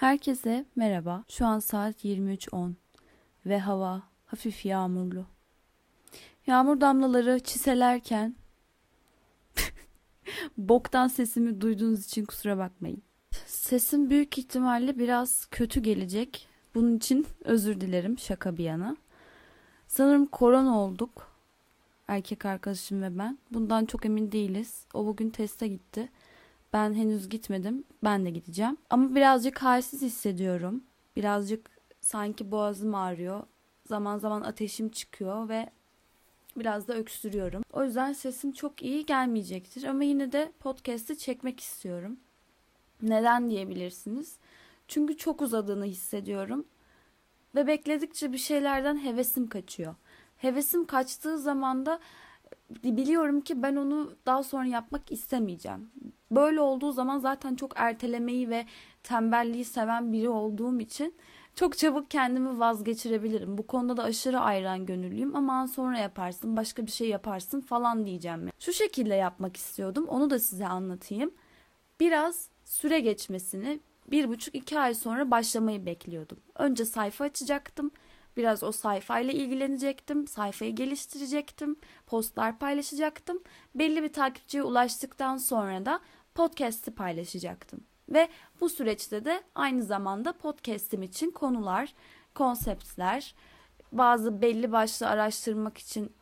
[0.00, 1.24] Herkese merhaba.
[1.28, 2.72] Şu an saat 23.10
[3.46, 5.26] ve hava hafif yağmurlu.
[6.46, 8.34] Yağmur damlaları çiselerken
[10.58, 13.02] boktan sesimi duyduğunuz için kusura bakmayın.
[13.46, 16.48] Sesim büyük ihtimalle biraz kötü gelecek.
[16.74, 18.96] Bunun için özür dilerim şaka bir yana.
[19.88, 21.32] Sanırım korona olduk.
[22.08, 23.38] Erkek arkadaşım ve ben.
[23.50, 24.84] Bundan çok emin değiliz.
[24.94, 26.08] O bugün teste gitti.
[26.72, 27.84] Ben henüz gitmedim.
[28.04, 28.76] Ben de gideceğim.
[28.90, 30.84] Ama birazcık halsiz hissediyorum.
[31.16, 33.42] Birazcık sanki boğazım ağrıyor.
[33.86, 35.70] Zaman zaman ateşim çıkıyor ve
[36.56, 37.62] biraz da öksürüyorum.
[37.72, 39.84] O yüzden sesim çok iyi gelmeyecektir.
[39.84, 42.16] Ama yine de podcast'i çekmek istiyorum.
[43.02, 44.36] Neden diyebilirsiniz?
[44.88, 46.64] Çünkü çok uzadığını hissediyorum.
[47.54, 49.94] Ve bekledikçe bir şeylerden hevesim kaçıyor.
[50.36, 52.00] Hevesim kaçtığı zaman da
[52.84, 55.90] biliyorum ki ben onu daha sonra yapmak istemeyeceğim.
[56.30, 58.66] Böyle olduğu zaman zaten çok ertelemeyi ve
[59.02, 61.14] tembelliği seven biri olduğum için
[61.54, 63.58] çok çabuk kendimi vazgeçirebilirim.
[63.58, 68.50] Bu konuda da aşırı ayran gönüllüyüm ama sonra yaparsın, başka bir şey yaparsın falan diyeceğim.
[68.58, 70.06] Şu şekilde yapmak istiyordum.
[70.08, 71.30] Onu da size anlatayım.
[72.00, 76.38] Biraz süre geçmesini bir buçuk iki ay sonra başlamayı bekliyordum.
[76.54, 77.90] Önce sayfa açacaktım.
[78.36, 80.26] Biraz o sayfayla ilgilenecektim.
[80.26, 81.76] Sayfayı geliştirecektim.
[82.06, 83.42] Postlar paylaşacaktım.
[83.74, 86.00] Belli bir takipçiye ulaştıktan sonra da
[86.34, 87.80] podcast'i paylaşacaktım.
[88.08, 88.28] Ve
[88.60, 91.94] bu süreçte de aynı zamanda podcast'im için konular,
[92.34, 93.34] konseptler,
[93.92, 96.12] bazı belli başlı araştırmak için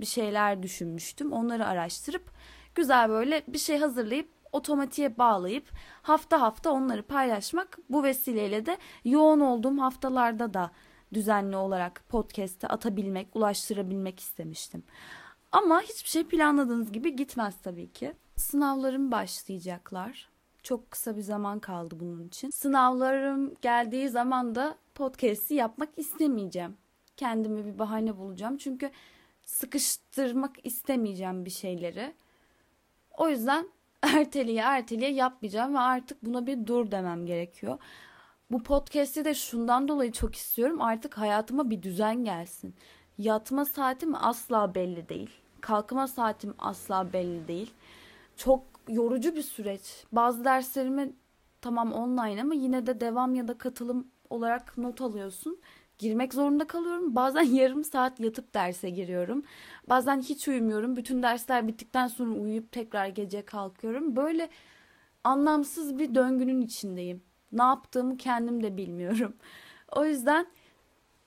[0.00, 1.32] bir şeyler düşünmüştüm.
[1.32, 2.30] Onları araştırıp
[2.74, 5.70] güzel böyle bir şey hazırlayıp otomatiğe bağlayıp
[6.02, 10.70] hafta hafta onları paylaşmak bu vesileyle de yoğun olduğum haftalarda da
[11.14, 14.82] düzenli olarak podcast'e atabilmek, ulaştırabilmek istemiştim.
[15.52, 18.14] Ama hiçbir şey planladığınız gibi gitmez tabii ki.
[18.38, 20.28] Sınavlarım başlayacaklar.
[20.62, 22.50] Çok kısa bir zaman kaldı bunun için.
[22.50, 26.76] Sınavlarım geldiği zaman da podcast'i yapmak istemeyeceğim.
[27.16, 28.56] Kendime bir bahane bulacağım.
[28.56, 28.90] Çünkü
[29.44, 32.14] sıkıştırmak istemeyeceğim bir şeyleri.
[33.16, 33.68] O yüzden
[34.02, 37.78] erteliye erteliye yapmayacağım ve artık buna bir dur demem gerekiyor.
[38.50, 40.82] Bu podcast'i de şundan dolayı çok istiyorum.
[40.82, 42.74] Artık hayatıma bir düzen gelsin.
[43.18, 45.30] Yatma saatim asla belli değil.
[45.60, 47.72] Kalkma saatim asla belli değil.
[48.38, 50.04] Çok yorucu bir süreç.
[50.12, 51.12] Bazı derslerime
[51.60, 55.60] tamam online ama yine de devam ya da katılım olarak not alıyorsun.
[55.98, 57.14] Girmek zorunda kalıyorum.
[57.14, 59.42] Bazen yarım saat yatıp derse giriyorum.
[59.88, 60.96] Bazen hiç uyumuyorum.
[60.96, 64.16] Bütün dersler bittikten sonra uyuyup tekrar gece kalkıyorum.
[64.16, 64.48] Böyle
[65.24, 67.22] anlamsız bir döngünün içindeyim.
[67.52, 69.36] Ne yaptığımı kendim de bilmiyorum.
[69.96, 70.46] O yüzden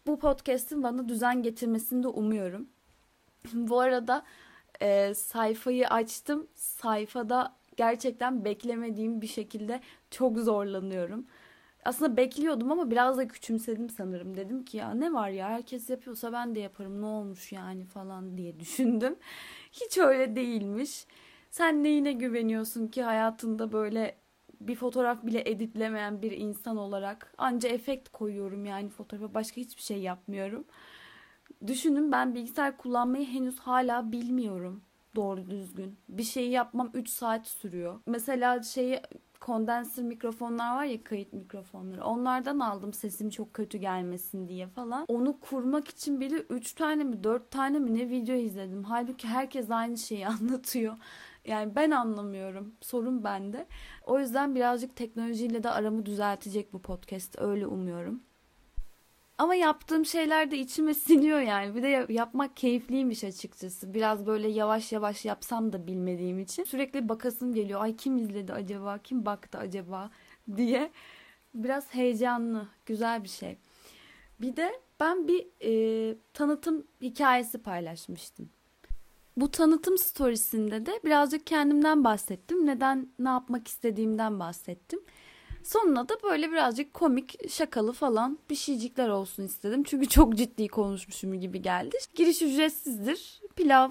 [0.08, 2.70] bu podcast'in bana düzen getirmesini de umuyorum.
[3.54, 4.24] bu arada
[4.82, 6.48] e, sayfayı açtım.
[6.56, 9.82] Sayfada gerçekten beklemediğim bir şekilde
[10.12, 11.26] çok zorlanıyorum.
[11.86, 14.38] Aslında bekliyordum ama biraz da küçümsedim sanırım.
[14.38, 18.38] Dedim ki ya ne var ya herkes yapıyorsa ben de yaparım ne olmuş yani falan
[18.38, 19.16] diye düşündüm.
[19.72, 21.06] Hiç öyle değilmiş.
[21.52, 24.16] Sen neyine güveniyorsun ki hayatında böyle
[24.62, 29.98] bir fotoğraf bile editlemeyen bir insan olarak anca efekt koyuyorum yani fotoğrafa başka hiçbir şey
[29.98, 30.66] yapmıyorum.
[31.68, 34.82] Düşünün ben bilgisayar kullanmayı henüz hala bilmiyorum
[35.16, 35.98] doğru düzgün.
[36.10, 38.00] Bir şeyi yapmam 3 saat sürüyor.
[38.08, 39.02] Mesela şeyi
[39.40, 42.06] kondenser mikrofonlar var ya kayıt mikrofonları.
[42.06, 45.06] Onlardan aldım sesim çok kötü gelmesin diye falan.
[45.08, 48.84] Onu kurmak için bile 3 tane mi 4 tane mi ne video izledim.
[48.84, 50.98] Halbuki herkes aynı şeyi anlatıyor.
[51.46, 52.74] Yani ben anlamıyorum.
[52.82, 53.68] Sorun bende.
[54.06, 57.42] O yüzden birazcık teknolojiyle de aramı düzeltecek bu podcast.
[57.42, 58.22] Öyle umuyorum.
[59.42, 61.76] Ama yaptığım şeyler de içime siniyor yani.
[61.76, 63.94] Bir de yapmak keyifliymiş açıkçası.
[63.94, 66.64] Biraz böyle yavaş yavaş yapsam da bilmediğim için.
[66.64, 67.82] Sürekli bakasım geliyor.
[67.82, 68.98] Ay kim izledi acaba?
[68.98, 70.10] Kim baktı acaba?
[70.58, 70.92] diye.
[71.54, 72.68] Biraz heyecanlı.
[72.86, 73.58] Güzel bir şey.
[74.42, 78.50] Bir de ben bir e, tanıtım hikayesi paylaşmıştım.
[79.38, 82.66] Bu tanıtım storiesinde de birazcık kendimden bahsettim.
[82.66, 85.00] Neden ne yapmak istediğimden bahsettim.
[85.64, 89.84] Sonuna da böyle birazcık komik, şakalı falan bir şeycikler olsun istedim.
[89.84, 91.98] Çünkü çok ciddi konuşmuşum gibi geldi.
[92.16, 93.42] Giriş ücretsizdir.
[93.56, 93.90] Pilav,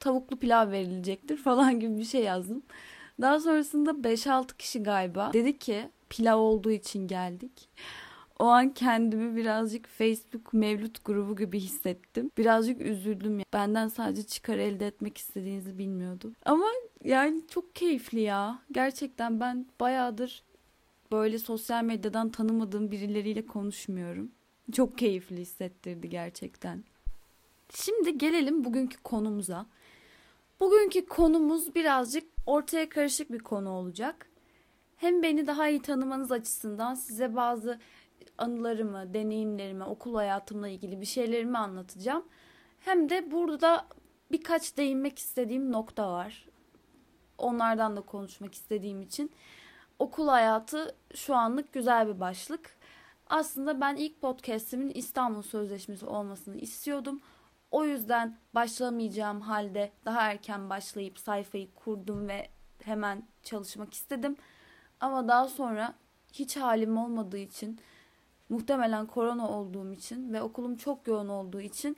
[0.00, 2.62] tavuklu pilav verilecektir falan gibi bir şey yazdım.
[3.20, 7.68] Daha sonrasında 5-6 kişi galiba dedi ki pilav olduğu için geldik.
[8.38, 12.30] O an kendimi birazcık Facebook Mevlüt grubu gibi hissettim.
[12.38, 13.40] Birazcık üzüldüm.
[13.52, 16.34] Benden sadece çıkar elde etmek istediğinizi bilmiyordum.
[16.44, 16.64] Ama
[17.04, 18.58] yani çok keyifli ya.
[18.72, 20.43] Gerçekten ben bayağıdır
[21.14, 24.30] böyle sosyal medyadan tanımadığım birileriyle konuşmuyorum.
[24.72, 26.84] Çok keyifli hissettirdi gerçekten.
[27.74, 29.66] Şimdi gelelim bugünkü konumuza.
[30.60, 34.30] Bugünkü konumuz birazcık ortaya karışık bir konu olacak.
[34.96, 37.78] Hem beni daha iyi tanımanız açısından size bazı
[38.38, 42.24] anılarımı, deneyimlerimi, okul hayatımla ilgili bir şeylerimi anlatacağım.
[42.80, 43.86] Hem de burada
[44.32, 46.48] birkaç değinmek istediğim nokta var.
[47.38, 49.30] Onlardan da konuşmak istediğim için.
[50.04, 52.76] Okul hayatı şu anlık güzel bir başlık.
[53.26, 57.20] Aslında ben ilk podcastimin İstanbul Sözleşmesi olmasını istiyordum.
[57.70, 62.48] O yüzden başlamayacağım halde daha erken başlayıp sayfayı kurdum ve
[62.82, 64.36] hemen çalışmak istedim.
[65.00, 65.94] Ama daha sonra
[66.32, 67.78] hiç halim olmadığı için
[68.48, 71.96] muhtemelen korona olduğum için ve okulum çok yoğun olduğu için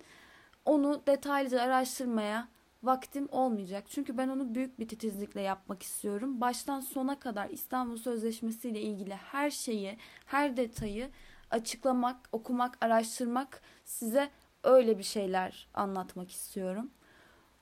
[0.65, 2.49] onu detaylıca araştırmaya
[2.87, 3.85] vaktim olmayacak.
[3.89, 6.41] Çünkü ben onu büyük bir titizlikle yapmak istiyorum.
[6.41, 11.11] Baştan sona kadar İstanbul Sözleşmesi ile ilgili her şeyi, her detayı
[11.51, 14.31] açıklamak, okumak, araştırmak size
[14.65, 16.91] öyle bir şeyler anlatmak istiyorum.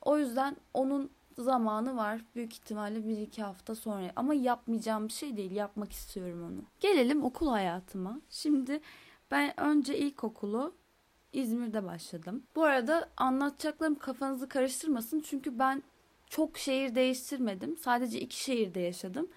[0.02, 2.20] O yüzden onun zamanı var.
[2.34, 4.12] Büyük ihtimalle bir iki hafta sonra.
[4.16, 5.50] Ama yapmayacağım bir şey değil.
[5.50, 6.62] Yapmak istiyorum onu.
[6.80, 8.20] Gelelim okul hayatıma.
[8.30, 8.80] Şimdi
[9.30, 10.74] ben önce ilkokulu
[11.34, 12.42] İzmir'de başladım.
[12.56, 15.20] Bu arada anlatacaklarım kafanızı karıştırmasın.
[15.20, 15.82] Çünkü ben
[16.26, 17.76] çok şehir değiştirmedim.
[17.76, 19.28] Sadece iki şehirde yaşadım.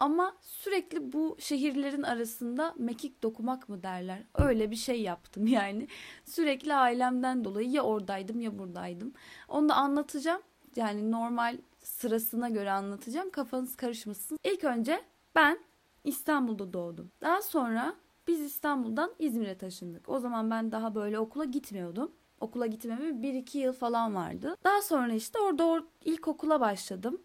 [0.00, 4.22] Ama sürekli bu şehirlerin arasında mekik dokumak mı derler?
[4.34, 5.88] Öyle bir şey yaptım yani.
[6.24, 9.12] Sürekli ailemden dolayı ya oradaydım ya buradaydım.
[9.48, 10.42] Onu da anlatacağım.
[10.76, 13.30] Yani normal sırasına göre anlatacağım.
[13.30, 14.38] Kafanız karışmasın.
[14.44, 15.02] İlk önce
[15.34, 15.58] ben
[16.04, 17.10] İstanbul'da doğdum.
[17.20, 17.94] Daha sonra
[18.26, 20.08] biz İstanbul'dan İzmir'e taşındık.
[20.08, 22.12] O zaman ben daha böyle okula gitmiyordum.
[22.40, 24.56] Okula gitmeme 1-2 yıl falan vardı.
[24.64, 27.20] Daha sonra işte orada or ilkokula başladım.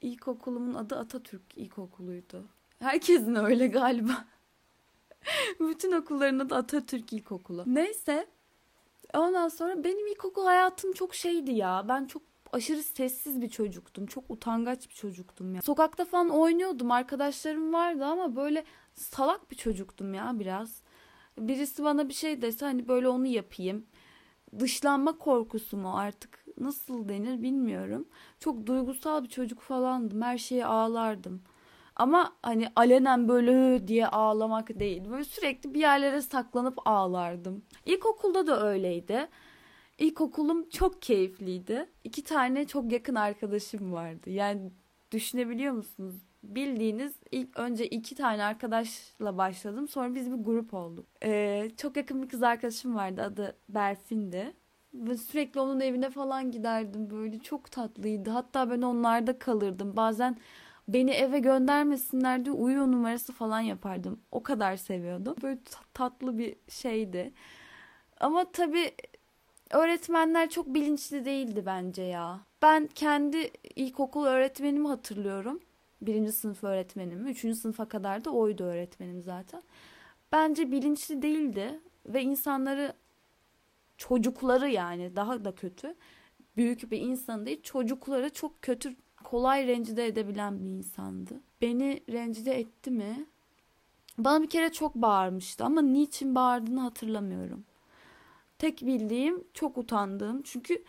[0.00, 2.44] İlkokulumun adı Atatürk İlkokulu'ydu.
[2.78, 4.24] Herkesin öyle galiba.
[5.60, 7.64] Bütün okulların adı Atatürk İlkokulu.
[7.66, 8.26] Neyse.
[9.14, 11.84] Ondan sonra benim ilkokul hayatım çok şeydi ya.
[11.88, 12.22] Ben çok
[12.52, 14.06] aşırı sessiz bir çocuktum.
[14.06, 15.62] Çok utangaç bir çocuktum ya.
[15.62, 16.90] Sokakta falan oynuyordum.
[16.90, 18.64] Arkadaşlarım vardı ama böyle
[18.98, 20.82] salak bir çocuktum ya biraz.
[21.38, 23.86] Birisi bana bir şey dese hani böyle onu yapayım.
[24.58, 28.08] Dışlanma korkusu mu artık nasıl denir bilmiyorum.
[28.40, 30.22] Çok duygusal bir çocuk falandım.
[30.22, 31.42] Her şeye ağlardım.
[31.96, 35.10] Ama hani alenen böyle diye ağlamak değil.
[35.10, 37.62] Böyle sürekli bir yerlere saklanıp ağlardım.
[37.86, 39.28] İlkokulda da öyleydi.
[39.98, 41.88] İlkokulum çok keyifliydi.
[42.04, 44.30] İki tane çok yakın arkadaşım vardı.
[44.30, 44.70] Yani
[45.12, 46.27] düşünebiliyor musunuz?
[46.48, 49.88] Bildiğiniz ilk önce iki tane arkadaşla başladım.
[49.88, 51.06] Sonra biz bir grup olduk.
[51.24, 53.22] Ee, çok yakın bir kız arkadaşım vardı.
[53.22, 54.52] Adı Berfin'di.
[54.94, 58.30] Ve sürekli onun evine falan giderdim böyle çok tatlıydı.
[58.30, 59.96] Hatta ben onlarda kalırdım.
[59.96, 60.36] Bazen
[60.88, 64.20] beni eve göndermesinler diye uyuyor numarası falan yapardım.
[64.32, 65.36] O kadar seviyordum.
[65.42, 65.58] Böyle
[65.94, 67.32] tatlı bir şeydi.
[68.20, 68.92] Ama tabii
[69.70, 72.40] öğretmenler çok bilinçli değildi bence ya.
[72.62, 75.60] Ben kendi ilkokul öğretmenimi hatırlıyorum.
[76.02, 77.30] Birinci sınıf öğretmenimi.
[77.30, 79.62] Üçüncü sınıfa kadar da oydu öğretmenim zaten.
[80.32, 82.92] Bence bilinçli değildi ve insanları
[83.96, 85.94] çocukları yani daha da kötü
[86.56, 91.40] büyük bir insan değil çocukları çok kötü kolay rencide edebilen bir insandı.
[91.60, 93.26] Beni rencide etti mi?
[94.18, 97.64] Bana bir kere çok bağırmıştı ama niçin bağırdığını hatırlamıyorum.
[98.58, 100.84] Tek bildiğim çok utandığım çünkü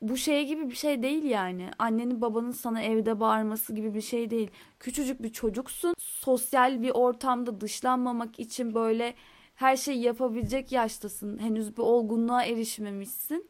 [0.00, 1.70] bu şey gibi bir şey değil yani.
[1.78, 4.50] Annenin babanın sana evde bağırması gibi bir şey değil.
[4.80, 5.94] Küçücük bir çocuksun.
[5.98, 9.14] Sosyal bir ortamda dışlanmamak için böyle
[9.54, 11.38] her şeyi yapabilecek yaştasın.
[11.38, 13.48] Henüz bir olgunluğa erişmemişsin.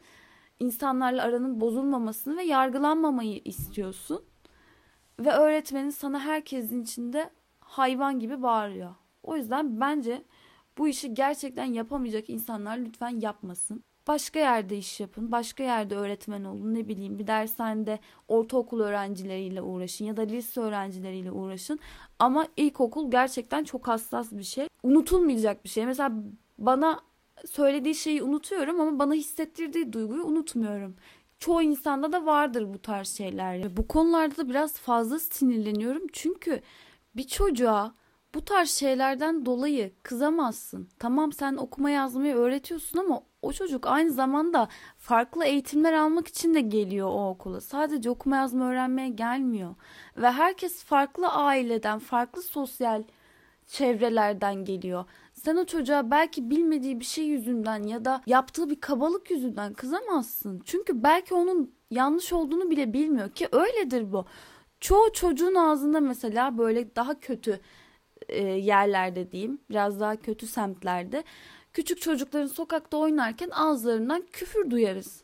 [0.60, 4.24] İnsanlarla aranın bozulmamasını ve yargılanmamayı istiyorsun.
[5.20, 8.94] Ve öğretmenin sana herkesin içinde hayvan gibi bağırıyor.
[9.22, 10.22] O yüzden bence
[10.78, 13.84] bu işi gerçekten yapamayacak insanlar lütfen yapmasın.
[14.06, 17.98] Başka yerde iş yapın, başka yerde öğretmen olun, ne bileyim bir dershanede
[18.28, 21.78] ortaokul öğrencileriyle uğraşın ya da lise öğrencileriyle uğraşın.
[22.18, 24.68] Ama ilkokul gerçekten çok hassas bir şey.
[24.82, 25.86] Unutulmayacak bir şey.
[25.86, 26.12] Mesela
[26.58, 27.00] bana
[27.46, 30.96] söylediği şeyi unutuyorum ama bana hissettirdiği duyguyu unutmuyorum.
[31.38, 33.76] Çoğu insanda da vardır bu tarz şeyler.
[33.76, 36.02] Bu konularda da biraz fazla sinirleniyorum.
[36.12, 36.60] Çünkü
[37.16, 37.94] bir çocuğa
[38.36, 40.88] bu tarz şeylerden dolayı kızamazsın.
[40.98, 46.60] Tamam sen okuma yazmayı öğretiyorsun ama o çocuk aynı zamanda farklı eğitimler almak için de
[46.60, 47.60] geliyor o okula.
[47.60, 49.74] Sadece okuma yazma öğrenmeye gelmiyor.
[50.16, 53.02] Ve herkes farklı aileden, farklı sosyal
[53.66, 55.04] çevrelerden geliyor.
[55.34, 60.62] Sen o çocuğa belki bilmediği bir şey yüzünden ya da yaptığı bir kabalık yüzünden kızamazsın.
[60.64, 64.26] Çünkü belki onun yanlış olduğunu bile bilmiyor ki öyledir bu.
[64.80, 67.60] Çoğu çocuğun ağzında mesela böyle daha kötü
[68.28, 71.24] e, yerlerde diyeyim, biraz daha kötü semtlerde
[71.72, 75.22] küçük çocukların sokakta oynarken ağızlarından küfür duyarız.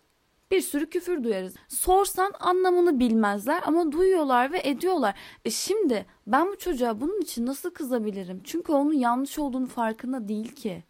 [0.51, 1.55] bir sürü küfür duyarız.
[1.69, 5.15] Sorsan anlamını bilmezler ama duyuyorlar ve ediyorlar.
[5.45, 8.41] E şimdi ben bu çocuğa bunun için nasıl kızabilirim?
[8.45, 10.85] Çünkü onun yanlış olduğunu farkında değil ki.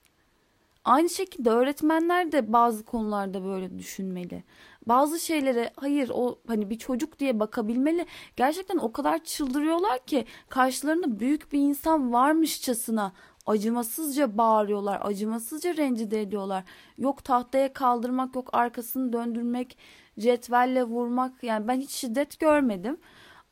[0.85, 4.45] Aynı şekilde öğretmenler de bazı konularda böyle düşünmeli.
[4.87, 8.07] Bazı şeylere hayır o hani bir çocuk diye bakabilmeli.
[8.37, 13.13] Gerçekten o kadar çıldırıyorlar ki karşılarında büyük bir insan varmışçasına
[13.47, 16.65] acımasızca bağırıyorlar, acımasızca rencide ediyorlar.
[16.99, 19.79] Yok tahtaya kaldırmak, yok arkasını döndürmek,
[20.19, 21.43] cetvelle vurmak.
[21.43, 22.97] Yani ben hiç şiddet görmedim.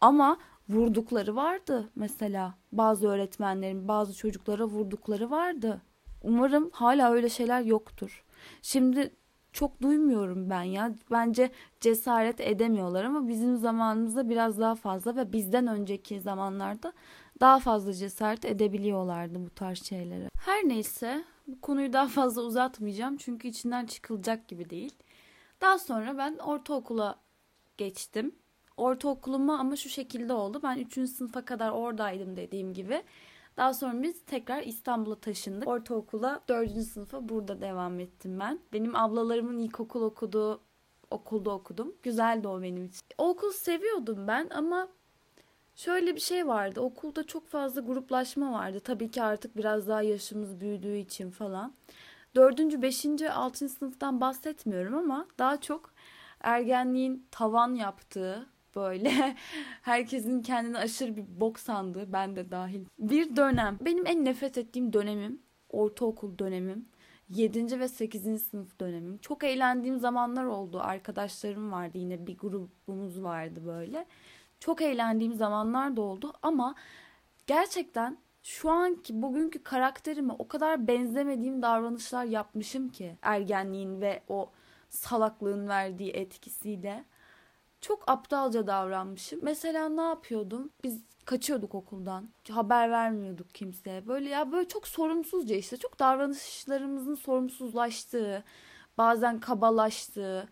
[0.00, 2.54] Ama vurdukları vardı mesela.
[2.72, 5.82] Bazı öğretmenlerin bazı çocuklara vurdukları vardı.
[6.22, 8.24] Umarım hala öyle şeyler yoktur.
[8.62, 9.10] Şimdi
[9.52, 10.94] çok duymuyorum ben ya.
[11.10, 16.92] Bence cesaret edemiyorlar ama bizim zamanımızda biraz daha fazla ve bizden önceki zamanlarda
[17.40, 20.28] daha fazla cesaret edebiliyorlardı bu tarz şeylere.
[20.44, 24.94] Her neyse bu konuyu daha fazla uzatmayacağım çünkü içinden çıkılacak gibi değil.
[25.60, 27.16] Daha sonra ben ortaokula
[27.76, 28.34] geçtim.
[28.76, 30.60] Ortaokuluma ama şu şekilde oldu.
[30.62, 31.10] Ben 3.
[31.10, 33.02] sınıfa kadar oradaydım dediğim gibi.
[33.56, 35.68] Daha sonra biz tekrar İstanbul'a taşındık.
[35.68, 36.70] Ortaokula 4.
[36.82, 38.60] sınıfa burada devam ettim ben.
[38.72, 40.60] Benim ablalarımın ilkokul okuduğu
[41.10, 41.94] okulda okudum.
[42.02, 43.00] Güzeldi o benim için.
[43.18, 44.88] O okul seviyordum ben ama
[45.74, 46.80] şöyle bir şey vardı.
[46.80, 48.80] Okulda çok fazla gruplaşma vardı.
[48.80, 51.74] Tabii ki artık biraz daha yaşımız büyüdüğü için falan.
[52.34, 55.90] Dördüncü, beşinci, altıncı sınıftan bahsetmiyorum ama daha çok
[56.40, 59.36] ergenliğin tavan yaptığı böyle
[59.82, 63.78] herkesin kendini aşırı bir bok sandığı ben de dahil bir dönem.
[63.80, 66.88] Benim en nefret ettiğim dönemim ortaokul dönemim.
[67.30, 67.80] 7.
[67.80, 68.42] ve 8.
[68.42, 69.18] sınıf dönemim.
[69.18, 70.80] Çok eğlendiğim zamanlar oldu.
[70.80, 74.06] Arkadaşlarım vardı yine bir grubumuz vardı böyle.
[74.60, 76.74] Çok eğlendiğim zamanlar da oldu ama
[77.46, 84.50] gerçekten şu anki bugünkü karakterime o kadar benzemediğim davranışlar yapmışım ki ergenliğin ve o
[84.88, 87.04] salaklığın verdiği etkisiyle
[87.80, 89.40] çok aptalca davranmışım.
[89.42, 90.70] Mesela ne yapıyordum?
[90.84, 92.28] Biz kaçıyorduk okuldan.
[92.50, 94.06] Haber vermiyorduk kimseye.
[94.06, 98.44] Böyle ya böyle çok sorumsuzca işte çok davranışlarımızın sorumsuzlaştığı,
[98.98, 100.48] bazen kabalaştığı,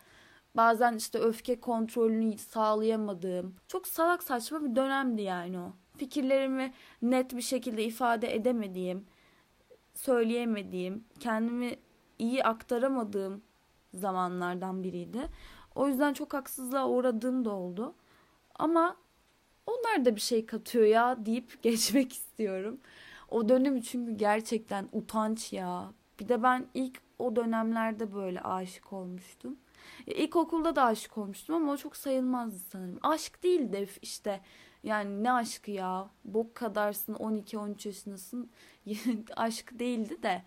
[0.55, 5.73] bazen işte öfke kontrolünü sağlayamadığım çok salak saçma bir dönemdi yani o.
[5.97, 9.07] Fikirlerimi net bir şekilde ifade edemediğim,
[9.95, 11.77] söyleyemediğim, kendimi
[12.19, 13.43] iyi aktaramadığım
[13.95, 15.29] zamanlardan biriydi.
[15.79, 17.95] O yüzden çok haksızlığa uğradığım da oldu.
[18.55, 18.97] Ama
[19.67, 22.81] onlar da bir şey katıyor ya deyip geçmek istiyorum.
[23.31, 25.93] O dönem çünkü gerçekten utanç ya.
[26.21, 29.57] Bir de ben ilk o dönemlerde böyle aşık olmuştum.
[30.07, 32.99] Ya ilkokulda da aşık olmuştum ama o çok sayılmazdı sanırım.
[33.03, 34.41] Aşk değil de işte
[34.83, 36.11] yani ne aşkı ya?
[36.25, 38.51] Bok kadarsın 12-13 yaşındasın.
[39.37, 40.43] aşk değildi de.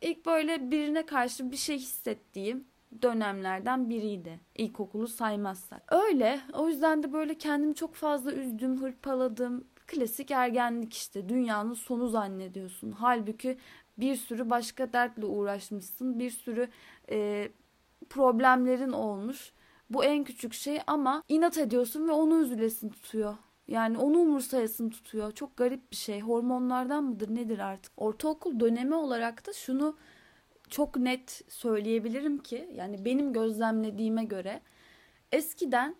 [0.00, 2.64] İlk böyle birine karşı bir şey hissettiğim
[3.02, 4.40] dönemlerden biriydi.
[4.54, 5.92] İlkokulu saymazsak.
[5.92, 6.40] Öyle.
[6.52, 9.64] O yüzden de böyle kendimi çok fazla üzdüm, hırpaladım.
[9.86, 11.28] Klasik ergenlik işte.
[11.28, 12.92] Dünyanın sonu zannediyorsun.
[12.92, 13.58] Halbuki
[13.98, 16.18] bir sürü başka dertle uğraşmışsın.
[16.18, 16.68] Bir sürü
[17.10, 17.48] e,
[18.10, 19.52] problemlerin olmuş.
[19.90, 23.34] Bu en küçük şey ama inat ediyorsun ve onu üzülesin tutuyor.
[23.68, 25.32] Yani onu umursayasın tutuyor.
[25.32, 26.20] Çok garip bir şey.
[26.20, 27.92] Hormonlardan mıdır nedir artık?
[27.96, 29.96] Ortaokul dönemi olarak da şunu
[30.70, 34.60] çok net söyleyebilirim ki yani benim gözlemlediğime göre
[35.32, 35.96] eskiden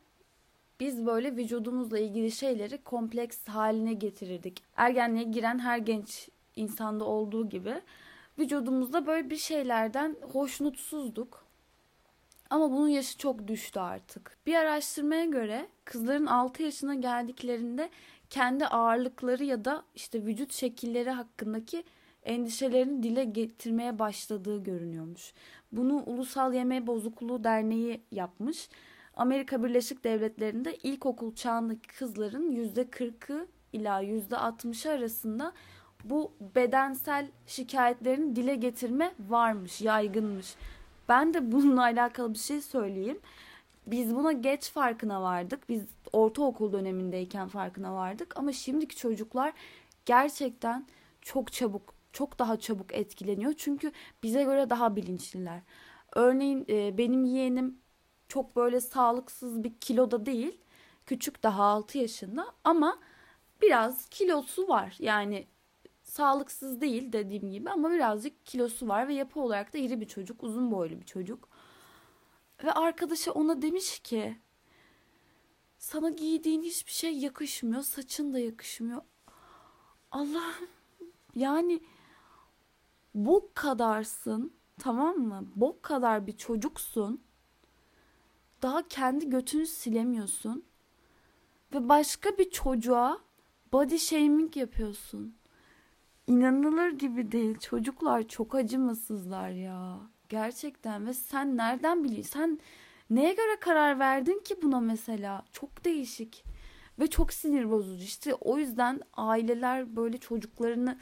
[0.81, 4.63] biz böyle vücudumuzla ilgili şeyleri kompleks haline getirirdik.
[4.77, 7.75] Ergenliğe giren her genç insanda olduğu gibi
[8.39, 11.47] vücudumuzda böyle bir şeylerden hoşnutsuzduk.
[12.51, 14.37] Ama bunun yaşı çok düştü artık.
[14.47, 17.91] Bir araştırmaya göre kızların 6 yaşına geldiklerinde
[18.31, 21.85] kendi ağırlıkları ya da işte vücut şekilleri hakkındaki
[22.27, 25.33] endişelerini dile getirmeye başladığı görünüyormuş.
[25.73, 28.69] Bunu Ulusal Yeme Bozukluğu Derneği yapmış.
[29.17, 35.53] Amerika Birleşik Devletleri'nde ilkokul çağındaki kızların %40'ı ila %60'ı arasında
[36.05, 40.55] bu bedensel şikayetlerini dile getirme varmış, yaygınmış.
[41.09, 43.19] Ben de bununla alakalı bir şey söyleyeyim.
[43.87, 45.69] Biz buna geç farkına vardık.
[45.69, 49.53] Biz ortaokul dönemindeyken farkına vardık ama şimdiki çocuklar
[50.05, 50.87] gerçekten
[51.23, 53.55] çok çabuk çok daha çabuk etkileniyor.
[53.57, 53.93] Çünkü
[54.23, 55.61] bize göre daha bilinçliler.
[56.15, 57.79] Örneğin e, benim yeğenim
[58.29, 60.61] çok böyle sağlıksız bir kiloda değil.
[61.07, 62.99] Küçük daha 6 yaşında ama
[63.63, 64.97] biraz kilosu var.
[64.99, 65.47] Yani
[66.03, 70.43] sağlıksız değil dediğim gibi ama birazcık kilosu var ve yapı olarak da iri bir çocuk,
[70.43, 71.49] uzun boylu bir çocuk.
[72.65, 74.37] Ve arkadaşı ona demiş ki
[75.79, 79.03] sana giydiğin hiçbir şey yakışmıyor, saçın da yakışmıyor.
[80.11, 80.69] Allah'ım
[81.35, 81.81] yani
[83.17, 85.45] bok kadarsın tamam mı?
[85.57, 87.21] Bok kadar bir çocuksun
[88.63, 90.65] daha kendi götünü silemiyorsun.
[91.75, 93.19] Ve başka bir çocuğa
[93.73, 95.35] body shaming yapıyorsun.
[96.27, 97.59] İnanılır gibi değil.
[97.59, 100.01] Çocuklar çok acımasızlar ya.
[100.29, 102.31] Gerçekten ve sen nereden biliyorsun?
[102.31, 102.61] Sen
[103.11, 105.45] neye göre karar verdin ki buna mesela?
[105.53, 106.45] Çok değişik
[106.99, 108.05] ve çok sinir bozucu.
[108.05, 110.99] İşte o yüzden aileler böyle çocuklarını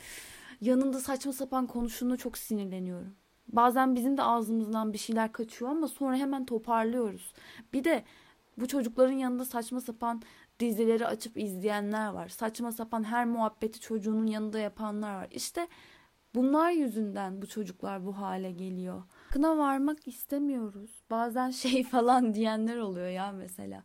[0.60, 3.14] yanında saçma sapan konuştuğunda çok sinirleniyorum.
[3.48, 7.32] Bazen bizim de ağzımızdan bir şeyler kaçıyor ama sonra hemen toparlıyoruz.
[7.72, 8.04] Bir de
[8.58, 10.22] bu çocukların yanında saçma sapan
[10.60, 12.28] dizileri açıp izleyenler var.
[12.28, 15.28] Saçma sapan her muhabbeti çocuğunun yanında yapanlar var.
[15.30, 15.68] İşte
[16.34, 19.02] bunlar yüzünden bu çocuklar bu hale geliyor.
[19.30, 21.02] Kına varmak istemiyoruz.
[21.10, 23.82] Bazen şey falan diyenler oluyor ya mesela.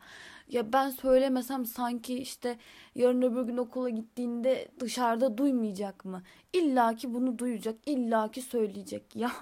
[0.49, 2.57] Ya ben söylemesem sanki işte
[2.95, 6.23] yarın öbür gün okula gittiğinde dışarıda duymayacak mı?
[6.53, 9.15] İlla ki bunu duyacak, illa ki söyleyecek.
[9.15, 9.31] Ya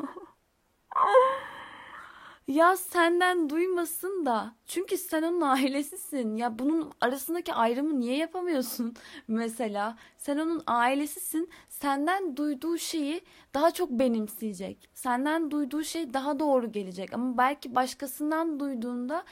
[2.47, 4.55] ya senden duymasın da.
[4.65, 6.35] Çünkü sen onun ailesisin.
[6.35, 8.93] Ya bunun arasındaki ayrımı niye yapamıyorsun?
[9.27, 11.49] Mesela sen onun ailesisin.
[11.69, 13.21] Senden duyduğu şeyi
[13.53, 14.89] daha çok benimseyecek.
[14.93, 17.13] Senden duyduğu şey daha doğru gelecek.
[17.13, 19.23] Ama belki başkasından duyduğunda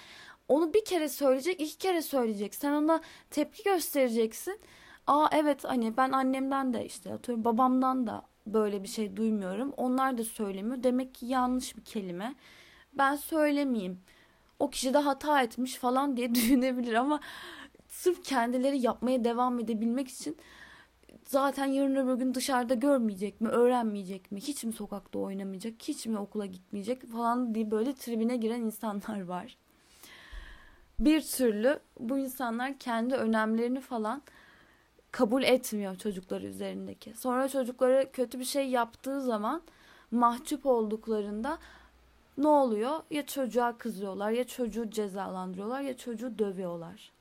[0.48, 2.56] onu bir kere söyleyecek, iki kere söyleyecek.
[2.56, 4.60] Sen ona tepki göstereceksin.
[5.08, 9.74] Aa evet hani ben annemden de işte atıyorum babamdan da böyle bir şey duymuyorum.
[9.78, 10.84] Onlar da söylemiyor.
[10.84, 12.36] Demek ki yanlış bir kelime
[12.94, 14.02] ben söylemeyeyim.
[14.60, 17.20] O kişi de hata etmiş falan diye düşünebilir ama
[17.88, 20.38] sırf kendileri yapmaya devam edebilmek için
[21.28, 26.18] zaten yarın öbür gün dışarıda görmeyecek mi, öğrenmeyecek mi, hiç mi sokakta oynamayacak, hiç mi
[26.18, 29.58] okula gitmeyecek falan diye böyle tribine giren insanlar var.
[31.00, 34.22] Bir türlü bu insanlar kendi önemlerini falan
[35.12, 37.14] kabul etmiyor çocuklar üzerindeki.
[37.14, 39.62] Sonra çocukları kötü bir şey yaptığı zaman
[40.12, 41.58] mahcup olduklarında
[42.38, 43.00] ne oluyor?
[43.12, 47.12] Ya çocuğa kızıyorlar, ya çocuğu cezalandırıyorlar, ya çocuğu dövüyorlar.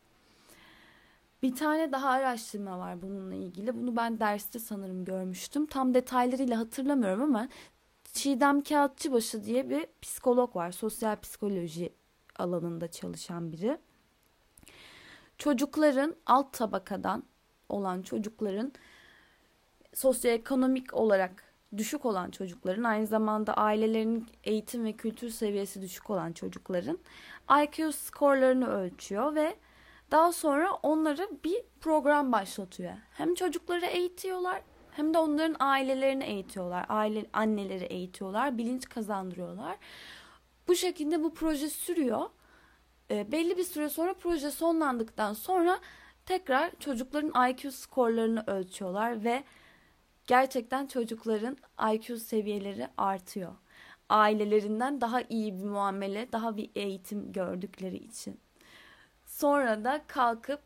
[1.43, 3.77] Bir tane daha araştırma var bununla ilgili.
[3.77, 5.67] Bunu ben derste sanırım görmüştüm.
[5.67, 7.49] Tam detaylarıyla hatırlamıyorum ama
[8.13, 10.73] Çiğdem Kağıtçıbaşı diye bir psikolog var.
[10.73, 11.93] Sosyal psikoloji
[12.39, 13.79] alanında çalışan biri.
[15.39, 17.23] Çocukların alt tabakadan
[17.69, 18.73] olan çocukların
[19.95, 26.99] sosyoekonomik olarak düşük olan çocukların aynı zamanda ailelerinin eğitim ve kültür seviyesi düşük olan çocukların
[27.63, 29.57] IQ skorlarını ölçüyor ve
[30.11, 32.93] daha sonra onları bir program başlatıyor.
[33.13, 34.63] Hem çocukları eğitiyorlar
[34.97, 36.87] hem de onların ailelerini eğitiyorlar.
[36.89, 39.77] Aile anneleri eğitiyorlar, bilinç kazandırıyorlar.
[40.69, 42.31] Bu şekilde bu proje sürüyor.
[43.11, 45.81] E, belli bir süre sonra proje sonlandıktan sonra
[46.27, 49.45] tekrar çocukların IQ skorlarını ölçüyorlar ve
[50.27, 51.57] gerçekten çocukların
[51.95, 53.53] IQ seviyeleri artıyor.
[54.09, 58.41] Ailelerinden daha iyi bir muamele, daha bir eğitim gördükleri için.
[59.27, 60.61] Sonra da kalkıp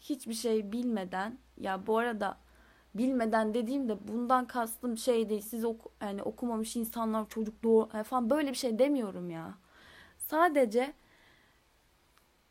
[0.00, 2.38] hiçbir şey bilmeden ya bu arada
[2.94, 5.40] bilmeden dediğimde bundan kastım şey değil.
[5.40, 9.54] Siz oku, yani okumamış insanlar çocuk doğu falan böyle bir şey demiyorum ya.
[10.18, 10.92] Sadece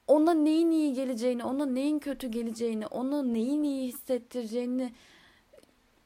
[0.07, 4.93] ona neyin iyi geleceğini, ona neyin kötü geleceğini, ona neyin iyi hissettireceğini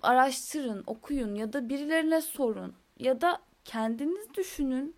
[0.01, 4.95] araştırın, okuyun ya da birilerine sorun ya da kendiniz düşünün.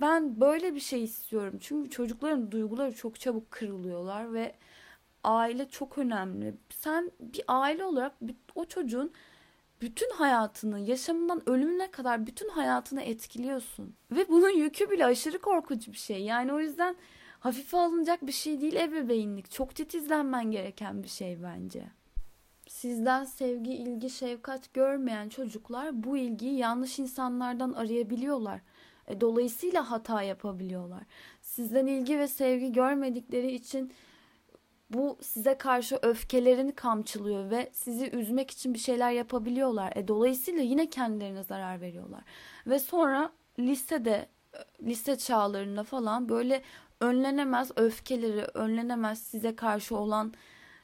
[0.00, 1.58] Ben böyle bir şey istiyorum.
[1.60, 4.54] Çünkü çocukların duyguları çok çabuk kırılıyorlar ve
[5.24, 6.54] aile çok önemli.
[6.70, 8.12] Sen bir aile olarak
[8.54, 9.12] o çocuğun
[9.80, 13.94] bütün hayatını, yaşamından ölümüne kadar bütün hayatını etkiliyorsun.
[14.10, 16.22] Ve bunun yükü bile aşırı korkunç bir şey.
[16.22, 16.96] Yani o yüzden
[17.40, 19.50] hafife alınacak bir şey değil ebeveynlik.
[19.50, 21.82] Çok titizlenmen gereken bir şey bence.
[22.68, 28.60] Sizden sevgi, ilgi, şefkat görmeyen çocuklar bu ilgiyi yanlış insanlardan arayabiliyorlar.
[29.06, 31.02] E, dolayısıyla hata yapabiliyorlar.
[31.40, 33.92] Sizden ilgi ve sevgi görmedikleri için
[34.90, 39.92] bu size karşı öfkelerini kamçılıyor ve sizi üzmek için bir şeyler yapabiliyorlar.
[39.96, 42.22] E, dolayısıyla yine kendilerine zarar veriyorlar.
[42.66, 44.28] Ve sonra lisede,
[44.82, 46.62] lise çağlarında falan böyle
[47.00, 50.34] önlenemez öfkeleri, önlenemez size karşı olan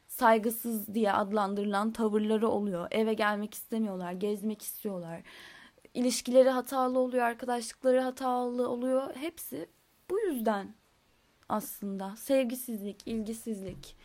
[0.08, 2.88] saygısız diye adlandırılan tavırları oluyor.
[2.90, 5.22] Eve gelmek istemiyorlar, gezmek istiyorlar.
[5.94, 9.16] İlişkileri hatalı oluyor, arkadaşlıkları hatalı oluyor.
[9.16, 9.68] Hepsi
[10.10, 10.74] bu yüzden
[11.48, 12.16] aslında.
[12.16, 13.96] Sevgisizlik, ilgisizlik,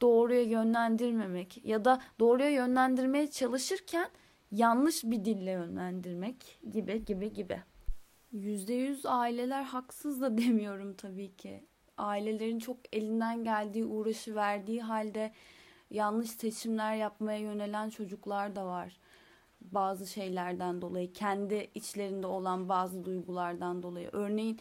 [0.00, 4.08] doğruya yönlendirmemek ya da doğruya yönlendirmeye çalışırken
[4.50, 7.62] yanlış bir dille yönlendirmek gibi gibi gibi.
[8.34, 11.64] %100 aileler haksız da demiyorum tabii ki
[11.98, 15.32] ailelerin çok elinden geldiği uğraşı verdiği halde
[15.90, 18.96] yanlış seçimler yapmaya yönelen çocuklar da var.
[19.60, 24.08] Bazı şeylerden dolayı, kendi içlerinde olan bazı duygulardan dolayı.
[24.12, 24.60] Örneğin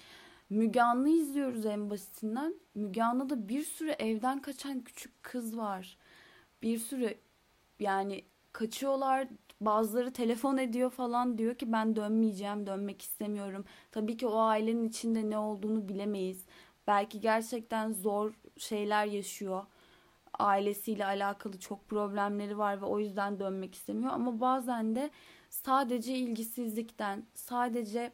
[0.49, 2.55] Müge Anlı izliyoruz en basitinden.
[2.75, 5.97] Müge Anlı'da bir sürü evden kaçan küçük kız var.
[6.61, 7.17] Bir sürü
[7.79, 9.27] yani kaçıyorlar.
[9.61, 13.65] Bazıları telefon ediyor falan diyor ki ben dönmeyeceğim, dönmek istemiyorum.
[13.91, 16.45] Tabii ki o ailenin içinde ne olduğunu bilemeyiz.
[16.87, 19.65] Belki gerçekten zor şeyler yaşıyor.
[20.39, 24.13] Ailesiyle alakalı çok problemleri var ve o yüzden dönmek istemiyor.
[24.13, 25.09] Ama bazen de
[25.49, 28.11] sadece ilgisizlikten, sadece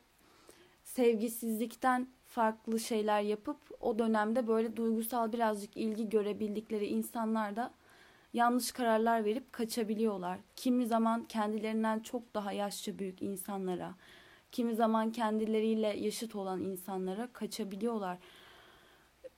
[0.83, 7.71] sevgisizlikten farklı şeyler yapıp o dönemde böyle duygusal birazcık ilgi görebildikleri insanlar da
[8.33, 10.39] yanlış kararlar verip kaçabiliyorlar.
[10.55, 13.95] Kimi zaman kendilerinden çok daha yaşça büyük insanlara,
[14.51, 18.17] kimi zaman kendileriyle yaşıt olan insanlara kaçabiliyorlar.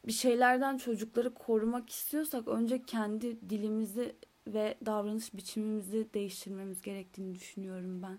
[0.08, 4.16] Bir şeylerden çocukları korumak istiyorsak önce kendi dilimizi
[4.48, 8.18] ve davranış biçimimizi değiştirmemiz gerektiğini düşünüyorum ben.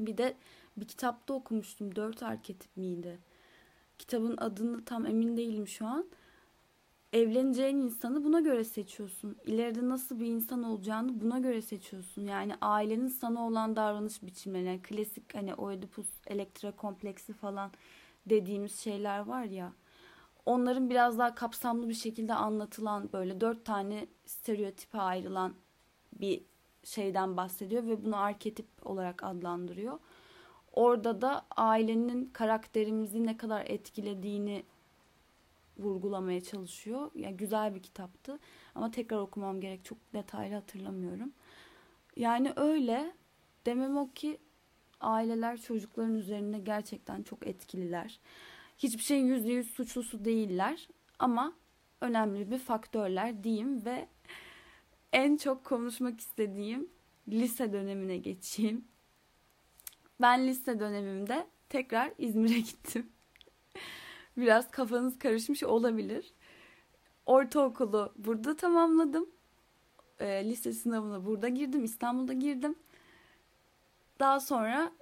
[0.00, 0.34] Bir de
[0.76, 1.96] bir kitapta okumuştum.
[1.96, 3.18] Dört arketip miydi?
[4.02, 6.06] Kitabın adını tam emin değilim şu an.
[7.12, 9.36] Evleneceğin insanı buna göre seçiyorsun.
[9.46, 12.26] İleride nasıl bir insan olacağını buna göre seçiyorsun.
[12.26, 14.64] Yani ailenin sana olan davranış biçimleri.
[14.64, 17.70] Yani klasik hani Oedipus elektra kompleksi falan
[18.26, 19.72] dediğimiz şeyler var ya.
[20.46, 25.54] Onların biraz daha kapsamlı bir şekilde anlatılan böyle dört tane stereotipe ayrılan
[26.20, 26.42] bir
[26.84, 29.98] şeyden bahsediyor ve bunu arketip olarak adlandırıyor.
[30.72, 34.64] Orada da ailenin karakterimizi ne kadar etkilediğini
[35.78, 37.10] vurgulamaya çalışıyor.
[37.14, 38.38] Yani güzel bir kitaptı
[38.74, 39.84] ama tekrar okumam gerek.
[39.84, 41.32] Çok detaylı hatırlamıyorum.
[42.16, 43.12] Yani öyle
[43.66, 44.38] demem o ki
[45.00, 48.20] aileler çocukların üzerinde gerçekten çok etkililer.
[48.78, 51.52] Hiçbir şeyin yüzde yüz suçlusu değiller ama
[52.00, 54.08] önemli bir faktörler diyeyim ve
[55.12, 56.88] en çok konuşmak istediğim
[57.28, 58.84] lise dönemine geçeyim.
[60.22, 63.12] Ben lise dönemimde tekrar İzmir'e gittim.
[64.36, 66.32] Biraz kafanız karışmış olabilir.
[67.26, 69.30] Ortaokulu burada tamamladım.
[70.20, 71.84] E, lise sınavına burada girdim.
[71.84, 72.74] İstanbul'da girdim.
[74.20, 74.92] Daha sonra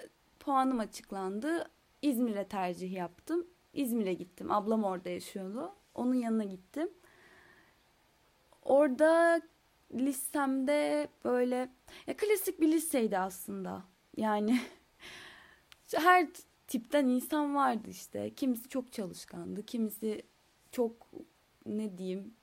[0.41, 1.71] puanım açıklandı.
[2.03, 3.47] İzmir'e tercih yaptım.
[3.73, 4.53] İzmir'e gittim.
[4.53, 5.75] Ablam orada yaşıyordu.
[5.95, 6.91] Onun yanına gittim.
[8.63, 9.41] Orada
[9.95, 11.71] lisemde böyle
[12.07, 13.83] ya klasik bir liseydi aslında.
[14.17, 14.61] Yani
[15.95, 16.27] her
[16.67, 18.35] tipten insan vardı işte.
[18.35, 20.23] Kimisi çok çalışkandı, kimisi
[20.73, 21.11] çok
[21.67, 22.35] ne diyeyim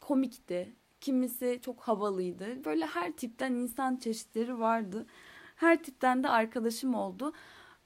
[0.00, 2.64] komikti, kimisi çok havalıydı.
[2.64, 5.06] Böyle her tipten insan çeşitleri vardı.
[5.56, 7.32] Her tipten de arkadaşım oldu.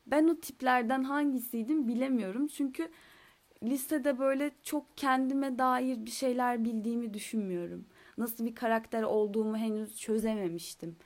[0.06, 2.46] Ben o tiplerden hangisiydim bilemiyorum.
[2.46, 2.90] Çünkü
[3.62, 7.86] lisede böyle çok kendime dair bir şeyler bildiğimi düşünmüyorum.
[8.18, 10.96] Nasıl bir karakter olduğumu henüz çözememiştim.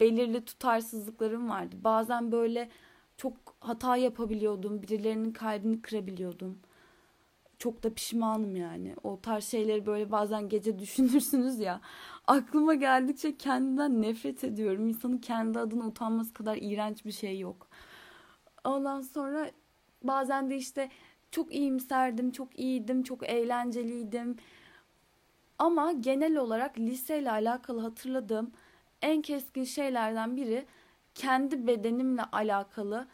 [0.00, 1.76] Belirli tutarsızlıklarım vardı.
[1.84, 2.68] Bazen böyle
[3.16, 4.82] çok hata yapabiliyordum.
[4.82, 6.58] Birilerinin kalbini kırabiliyordum.
[7.58, 8.94] Çok da pişmanım yani.
[9.02, 11.80] O tarz şeyleri böyle bazen gece düşünürsünüz ya.
[12.26, 14.88] Aklıma geldikçe kendimden nefret ediyorum.
[14.88, 17.68] İnsanın kendi adına utanması kadar iğrenç bir şey yok.
[18.64, 19.50] Ondan sonra
[20.02, 20.90] bazen de işte
[21.30, 24.36] çok iyimserdim, çok iyiydim, çok eğlenceliydim.
[25.58, 28.52] Ama genel olarak liseyle alakalı hatırladığım
[29.02, 30.66] en keskin şeylerden biri
[31.14, 33.06] kendi bedenimle alakalı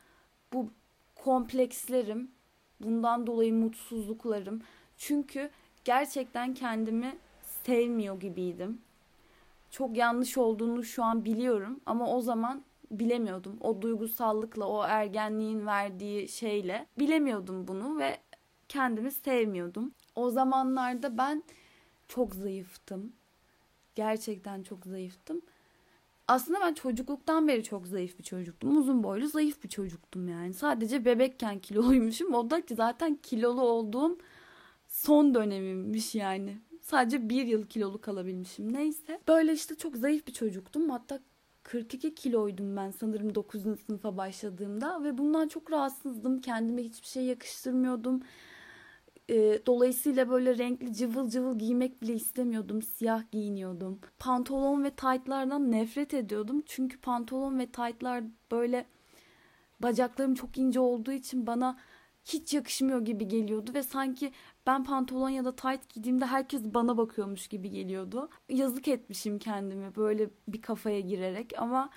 [0.53, 0.71] bu
[1.15, 2.31] komplekslerim,
[2.81, 4.63] bundan dolayı mutsuzluklarım.
[4.97, 5.51] Çünkü
[5.85, 7.17] gerçekten kendimi
[7.65, 8.81] sevmiyor gibiydim.
[9.71, 13.57] Çok yanlış olduğunu şu an biliyorum ama o zaman bilemiyordum.
[13.61, 18.19] O duygusallıkla, o ergenliğin verdiği şeyle bilemiyordum bunu ve
[18.69, 19.93] kendimi sevmiyordum.
[20.15, 21.43] O zamanlarda ben
[22.09, 23.13] çok zayıftım.
[23.95, 25.43] Gerçekten çok zayıftım.
[26.29, 28.77] Aslında ben çocukluktan beri çok zayıf bir çocuktum.
[28.77, 30.55] Uzun boylu zayıf bir çocuktum yani.
[30.55, 32.35] Sadece bebekken kiloluymuşum.
[32.35, 34.19] O da zaten kilolu olduğum
[34.89, 36.59] son dönemimmiş yani.
[36.83, 38.73] Sadece bir yıl kilolu kalabilmişim.
[38.73, 39.21] Neyse.
[39.29, 40.91] Böyle işte çok zayıf bir çocuktum.
[40.91, 41.21] Hatta
[41.63, 43.63] 42 kiloydum ben sanırım 9.
[43.87, 45.05] sınıfa başladığımda.
[45.05, 46.41] Ve bundan çok rahatsızdım.
[46.41, 48.23] Kendime hiçbir şey yakıştırmıyordum.
[49.31, 52.83] E, dolayısıyla böyle renkli cıvıl cıvıl giymek bile istemiyordum.
[52.83, 54.01] Siyah giyiniyordum.
[54.19, 56.63] Pantolon ve taytlardan nefret ediyordum.
[56.67, 58.87] Çünkü pantolon ve taytlar böyle
[59.81, 61.79] bacaklarım çok ince olduğu için bana
[62.25, 64.33] hiç yakışmıyor gibi geliyordu ve sanki
[64.67, 68.29] ben pantolon ya da tayt giydiğimde herkes bana bakıyormuş gibi geliyordu.
[68.49, 71.91] Yazık etmişim kendimi böyle bir kafaya girerek ama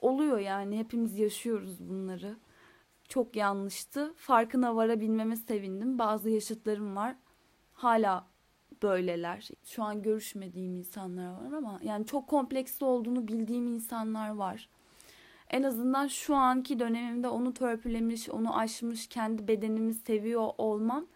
[0.00, 2.36] oluyor yani hepimiz yaşıyoruz bunları
[3.12, 4.14] çok yanlıştı.
[4.16, 5.98] Farkına varabilmeme sevindim.
[5.98, 7.16] Bazı yaşıtlarım var.
[7.72, 8.26] Hala
[8.82, 9.48] böyleler.
[9.64, 14.68] Şu an görüşmediğim insanlar var ama yani çok kompleksli olduğunu bildiğim insanlar var.
[15.50, 21.06] En azından şu anki dönemimde onu törpülemiş, onu aşmış, kendi bedenimi seviyor olmam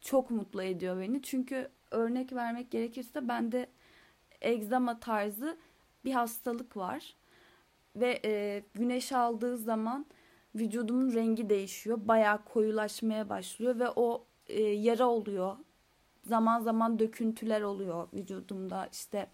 [0.00, 1.22] çok mutlu ediyor beni.
[1.22, 3.66] Çünkü örnek vermek gerekirse bende
[4.40, 5.56] egzama tarzı
[6.04, 7.14] bir hastalık var.
[7.96, 10.06] Ve e, güneş aldığı zaman
[10.54, 11.98] vücudumun rengi değişiyor.
[12.02, 15.56] Bayağı koyulaşmaya başlıyor ve o e, yara oluyor.
[16.26, 18.88] Zaman zaman döküntüler oluyor vücudumda.
[18.92, 19.28] İşte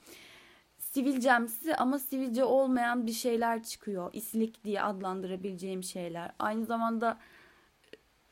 [0.78, 4.11] sivilcemsi ama sivilce olmayan bir şeyler çıkıyor.
[4.12, 6.33] İslik diye adlandırabileceğim şeyler.
[6.38, 7.18] Aynı zamanda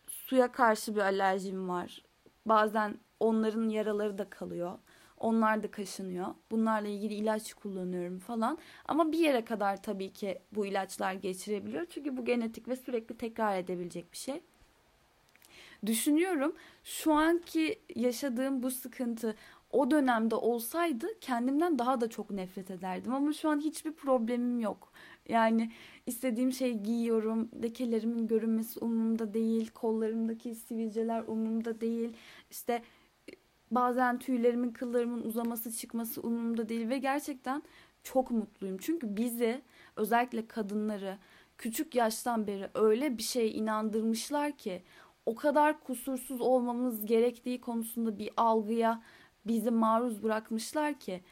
[0.06, 2.02] suya karşı bir alerjim var.
[2.46, 4.78] Bazen onların yaraları da kalıyor.
[5.20, 6.26] Onlar da kaşınıyor.
[6.50, 8.58] Bunlarla ilgili ilaç kullanıyorum falan.
[8.84, 11.86] Ama bir yere kadar tabii ki bu ilaçlar geçirebiliyor.
[11.90, 14.40] Çünkü bu genetik ve sürekli tekrar edebilecek bir şey.
[15.86, 16.54] Düşünüyorum
[16.84, 19.34] şu anki yaşadığım bu sıkıntı
[19.70, 23.14] o dönemde olsaydı kendimden daha da çok nefret ederdim.
[23.14, 24.92] Ama şu an hiçbir problemim yok.
[25.28, 25.72] Yani
[26.06, 27.48] istediğim şey giyiyorum.
[27.62, 29.70] Lekelerimin görünmesi umurumda değil.
[29.70, 32.12] Kollarımdaki sivilceler umurumda değil.
[32.50, 32.82] İşte
[33.70, 37.62] bazen tüylerimin, kıllarımın uzaması, çıkması umurumda değil ve gerçekten
[38.02, 38.78] çok mutluyum.
[38.80, 39.62] Çünkü bizi
[39.96, 41.18] özellikle kadınları
[41.58, 44.82] küçük yaştan beri öyle bir şeye inandırmışlar ki
[45.26, 49.02] o kadar kusursuz olmamız gerektiği konusunda bir algıya
[49.46, 51.22] bizi maruz bırakmışlar ki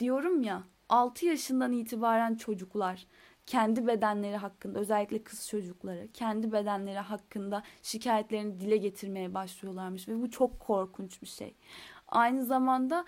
[0.00, 3.06] diyorum ya 6 yaşından itibaren çocuklar
[3.50, 10.30] kendi bedenleri hakkında özellikle kız çocukları kendi bedenleri hakkında şikayetlerini dile getirmeye başlıyorlarmış ve bu
[10.30, 11.54] çok korkunç bir şey.
[12.08, 13.04] Aynı zamanda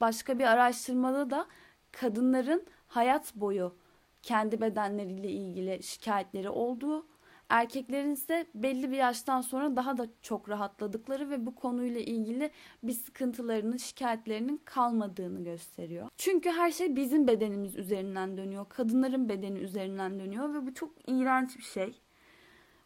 [0.00, 1.46] başka bir araştırmada da
[1.92, 3.76] kadınların hayat boyu
[4.22, 7.06] kendi bedenleriyle ilgili şikayetleri olduğu
[7.54, 12.50] Erkeklerin ise belli bir yaştan sonra daha da çok rahatladıkları ve bu konuyla ilgili
[12.82, 16.08] bir sıkıntılarının, şikayetlerinin kalmadığını gösteriyor.
[16.16, 18.66] Çünkü her şey bizim bedenimiz üzerinden dönüyor.
[18.68, 22.00] Kadınların bedeni üzerinden dönüyor ve bu çok iğrenç bir şey.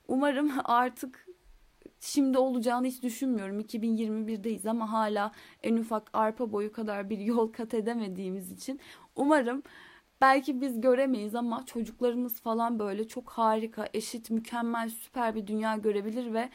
[0.08, 1.26] Umarım artık
[2.00, 3.60] şimdi olacağını hiç düşünmüyorum.
[3.60, 8.80] 2021'deyiz ama hala en ufak arpa boyu kadar bir yol kat edemediğimiz için
[9.16, 9.62] umarım
[10.20, 16.34] Belki biz göremeyiz ama çocuklarımız falan böyle çok harika, eşit, mükemmel, süper bir dünya görebilir
[16.34, 16.50] ve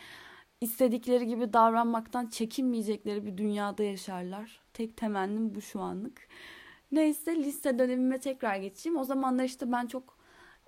[0.62, 4.62] istedikleri gibi davranmaktan çekinmeyecekleri bir dünyada yaşarlar.
[4.74, 6.28] Tek temennim bu şu anlık.
[6.92, 8.98] Neyse lise dönemime tekrar geçeyim.
[8.98, 10.18] O zamanlar işte ben çok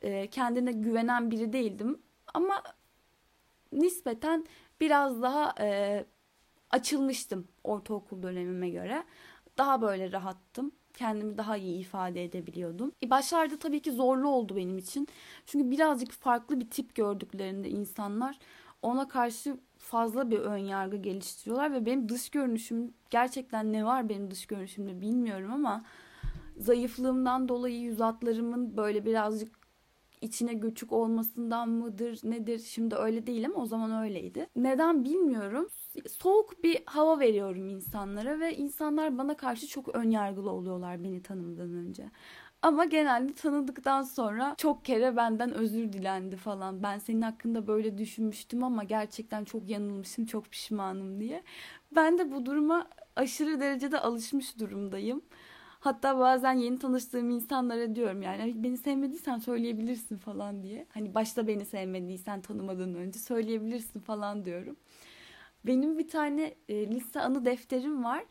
[0.01, 2.01] e, kendine güvenen biri değildim.
[2.33, 2.63] Ama
[3.71, 4.45] nispeten
[4.81, 6.05] biraz daha e,
[6.69, 9.03] açılmıştım ortaokul dönemime göre.
[9.57, 12.91] Daha böyle rahattım kendimi daha iyi ifade edebiliyordum.
[13.03, 15.07] E başlarda tabii ki zorlu oldu benim için.
[15.45, 18.39] Çünkü birazcık farklı bir tip gördüklerinde insanlar
[18.81, 24.31] ona karşı fazla bir ön yargı geliştiriyorlar ve benim dış görünüşüm gerçekten ne var benim
[24.31, 25.85] dış görünüşümde bilmiyorum ama
[26.57, 29.64] zayıflığımdan dolayı yüz hatlarımın böyle birazcık
[30.25, 34.47] içine göçük olmasından mıdır nedir şimdi öyle değil ama o zaman öyleydi.
[34.55, 35.69] Neden bilmiyorum.
[36.09, 41.73] Soğuk bir hava veriyorum insanlara ve insanlar bana karşı çok ön yargılı oluyorlar beni tanımadan
[41.73, 42.11] önce.
[42.61, 46.83] Ama genelde tanıdıktan sonra çok kere benden özür dilendi falan.
[46.83, 51.43] Ben senin hakkında böyle düşünmüştüm ama gerçekten çok yanılmışım, çok pişmanım diye.
[51.95, 55.21] Ben de bu duruma aşırı derecede alışmış durumdayım.
[55.85, 60.85] Hatta bazen yeni tanıştığım insanlara diyorum yani beni sevmediysen söyleyebilirsin falan diye.
[60.89, 64.75] Hani başta beni sevmediysen tanımadan önce söyleyebilirsin falan diyorum.
[65.65, 68.23] Benim bir tane e, lise anı defterim var.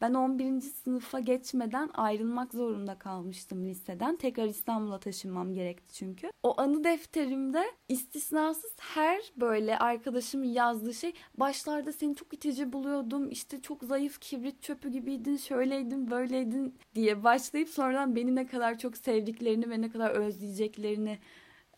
[0.00, 0.60] Ben 11.
[0.60, 4.16] sınıfa geçmeden ayrılmak zorunda kalmıştım liseden.
[4.16, 6.30] Tekrar İstanbul'a taşınmam gerekti çünkü.
[6.42, 13.30] O anı defterimde istisnasız her böyle arkadaşımın yazdığı şey başlarda seni çok itici buluyordum.
[13.30, 18.96] İşte çok zayıf kibrit çöpü gibiydin, şöyleydin, böyleydin diye başlayıp sonradan beni ne kadar çok
[18.96, 21.18] sevdiklerini ve ne kadar özleyeceklerini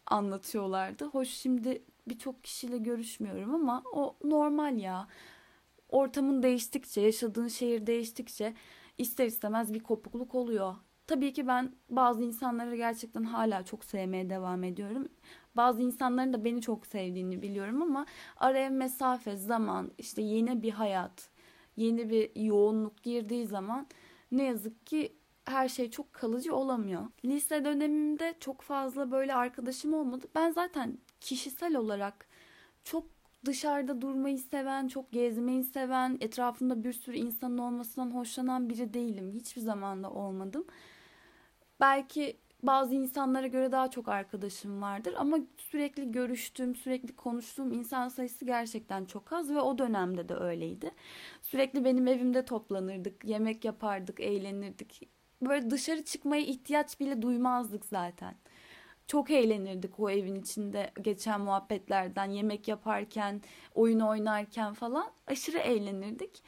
[0.07, 1.05] anlatıyorlardı.
[1.05, 5.09] Hoş şimdi birçok kişiyle görüşmüyorum ama o normal ya
[5.91, 8.55] ortamın değiştikçe, yaşadığın şehir değiştikçe
[8.99, 10.75] ister istemez bir kopukluk oluyor.
[11.07, 15.09] Tabii ki ben bazı insanları gerçekten hala çok sevmeye devam ediyorum.
[15.57, 21.31] Bazı insanların da beni çok sevdiğini biliyorum ama araya mesafe, zaman, işte yeni bir hayat,
[21.77, 23.87] yeni bir yoğunluk girdiği zaman
[24.33, 27.07] ne yazık ki her şey çok kalıcı olamıyor.
[27.25, 30.27] Lise dönemimde çok fazla böyle arkadaşım olmadı.
[30.35, 32.27] Ben zaten kişisel olarak
[32.85, 39.33] çok dışarıda durmayı seven, çok gezmeyi seven, etrafında bir sürü insanın olmasından hoşlanan biri değilim.
[39.35, 40.65] Hiçbir zaman da olmadım.
[41.81, 48.45] Belki bazı insanlara göre daha çok arkadaşım vardır ama sürekli görüştüğüm, sürekli konuştuğum insan sayısı
[48.45, 50.91] gerçekten çok az ve o dönemde de öyleydi.
[51.43, 55.09] Sürekli benim evimde toplanırdık, yemek yapardık, eğlenirdik.
[55.43, 58.35] Böyle dışarı çıkmaya ihtiyaç bile duymazdık zaten
[59.11, 63.43] çok eğlenirdik o evin içinde geçen muhabbetlerden yemek yaparken,
[63.75, 66.43] oyun oynarken falan aşırı eğlenirdik.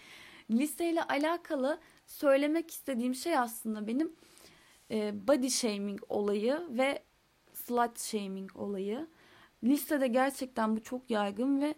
[0.51, 4.12] Liseyle alakalı söylemek istediğim şey aslında benim
[4.90, 7.03] e, body shaming olayı ve
[7.53, 9.07] slut shaming olayı.
[9.64, 11.75] Listede gerçekten bu çok yaygın ve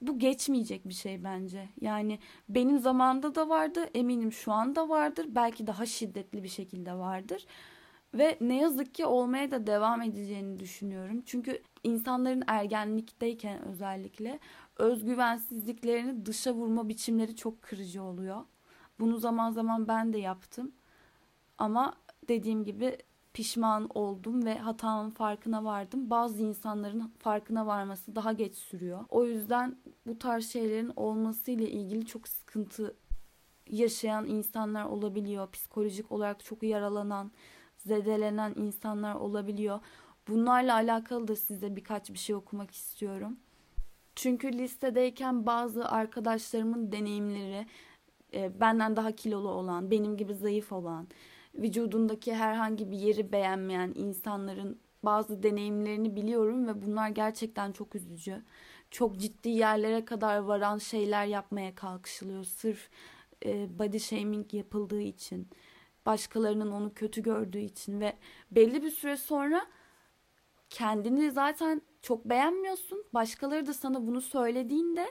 [0.00, 1.68] bu geçmeyecek bir şey bence.
[1.80, 7.46] Yani benim zamanında da vardı, eminim şu anda vardır, belki daha şiddetli bir şekilde vardır.
[8.14, 11.22] Ve ne yazık ki olmaya da devam edeceğini düşünüyorum.
[11.26, 14.38] Çünkü insanların ergenlikteyken özellikle
[14.76, 18.44] özgüvensizliklerini dışa vurma biçimleri çok kırıcı oluyor.
[19.00, 20.72] Bunu zaman zaman ben de yaptım.
[21.58, 21.94] Ama
[22.28, 22.98] dediğim gibi
[23.34, 26.10] pişman oldum ve hatanın farkına vardım.
[26.10, 29.04] Bazı insanların farkına varması daha geç sürüyor.
[29.08, 32.96] O yüzden bu tarz şeylerin olması ile ilgili çok sıkıntı
[33.70, 35.50] yaşayan insanlar olabiliyor.
[35.50, 37.32] Psikolojik olarak çok yaralanan,
[37.86, 39.80] zedelenen insanlar olabiliyor.
[40.28, 43.36] Bunlarla alakalı da size birkaç bir şey okumak istiyorum.
[44.14, 47.66] Çünkü listedeyken bazı arkadaşlarımın deneyimleri
[48.34, 51.08] e, benden daha kilolu olan, benim gibi zayıf olan,
[51.54, 58.42] vücudundaki herhangi bir yeri beğenmeyen insanların bazı deneyimlerini biliyorum ve bunlar gerçekten çok üzücü.
[58.90, 62.90] Çok ciddi yerlere kadar varan şeyler yapmaya kalkışılıyor sırf
[63.44, 65.48] e, body shaming yapıldığı için,
[66.06, 68.16] başkalarının onu kötü gördüğü için ve
[68.50, 69.66] belli bir süre sonra
[70.70, 73.04] kendini zaten çok beğenmiyorsun.
[73.14, 75.06] Başkaları da sana bunu söylediğinde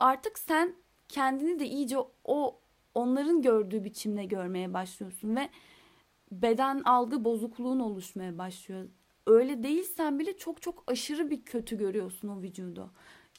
[0.00, 0.74] artık sen
[1.08, 2.60] kendini de iyice o
[2.94, 5.48] onların gördüğü biçimde görmeye başlıyorsun ve
[6.32, 8.88] beden algı bozukluğun oluşmaya başlıyor.
[9.26, 12.90] Öyle değilsen bile çok çok aşırı bir kötü görüyorsun o vücudu.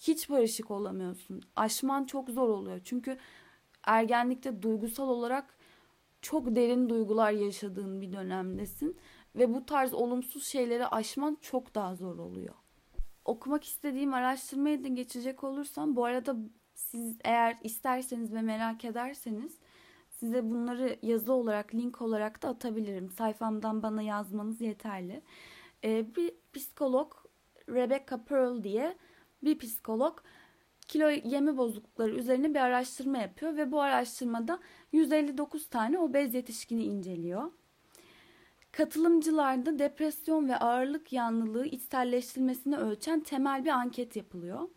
[0.02, 1.42] Hiç barışık olamıyorsun.
[1.56, 2.82] Aşman çok zor oluyor.
[2.84, 3.18] Çünkü
[3.84, 5.59] ergenlikte duygusal olarak
[6.22, 8.98] çok derin duygular yaşadığın bir dönemdesin
[9.36, 12.56] ve bu tarz olumsuz şeyleri aşman çok daha zor oluyor.
[13.26, 16.36] Okumak istediğim araştırmaya da geçecek olursam bu arada
[16.74, 19.58] siz eğer isterseniz ve merak ederseniz
[20.10, 23.10] size bunları yazı olarak, link olarak da atabilirim.
[23.10, 25.22] Sayfamdan bana yazmanız yeterli.
[25.84, 27.14] Ee, bir psikolog
[27.70, 28.98] Rebecca Pearl diye
[29.44, 30.20] bir psikolog
[30.90, 34.60] kilo yeme bozuklukları üzerine bir araştırma yapıyor ve bu araştırmada
[34.92, 37.52] 159 tane obez yetişkini inceliyor.
[38.72, 44.70] Katılımcılarda depresyon ve ağırlık yanlılığı içselleştirilmesini ölçen temel bir anket yapılıyor.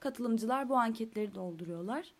[0.00, 2.12] Katılımcılar bu anketleri dolduruyorlar.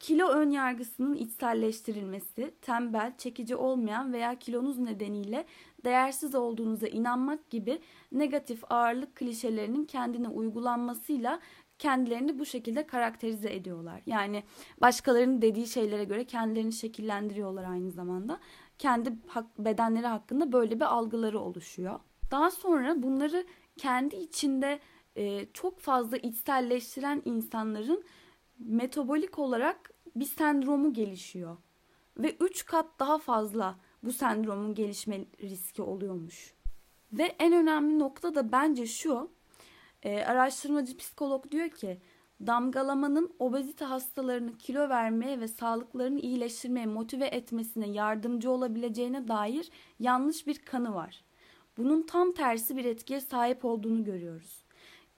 [0.00, 5.44] Kilo ön yargısının içselleştirilmesi, tembel, çekici olmayan veya kilonuz nedeniyle
[5.84, 7.80] değersiz olduğunuza inanmak gibi
[8.12, 11.40] negatif ağırlık klişelerinin kendine uygulanmasıyla
[11.78, 14.02] kendilerini bu şekilde karakterize ediyorlar.
[14.06, 14.42] Yani
[14.80, 18.40] başkalarının dediği şeylere göre kendilerini şekillendiriyorlar aynı zamanda.
[18.78, 19.12] Kendi
[19.58, 22.00] bedenleri hakkında böyle bir algıları oluşuyor.
[22.30, 24.80] Daha sonra bunları kendi içinde
[25.16, 28.04] e, çok fazla içselleştiren insanların
[28.58, 31.56] metabolik olarak bir sendromu gelişiyor.
[32.18, 36.54] Ve 3 kat daha fazla bu sendromun gelişme riski oluyormuş.
[37.12, 39.30] Ve en önemli nokta da bence şu.
[40.04, 42.00] E, araştırmacı psikolog diyor ki
[42.46, 50.58] damgalamanın obezite hastalarını kilo vermeye ve sağlıklarını iyileştirmeye motive etmesine yardımcı olabileceğine dair yanlış bir
[50.58, 51.24] kanı var.
[51.76, 54.64] Bunun tam tersi bir etkiye sahip olduğunu görüyoruz.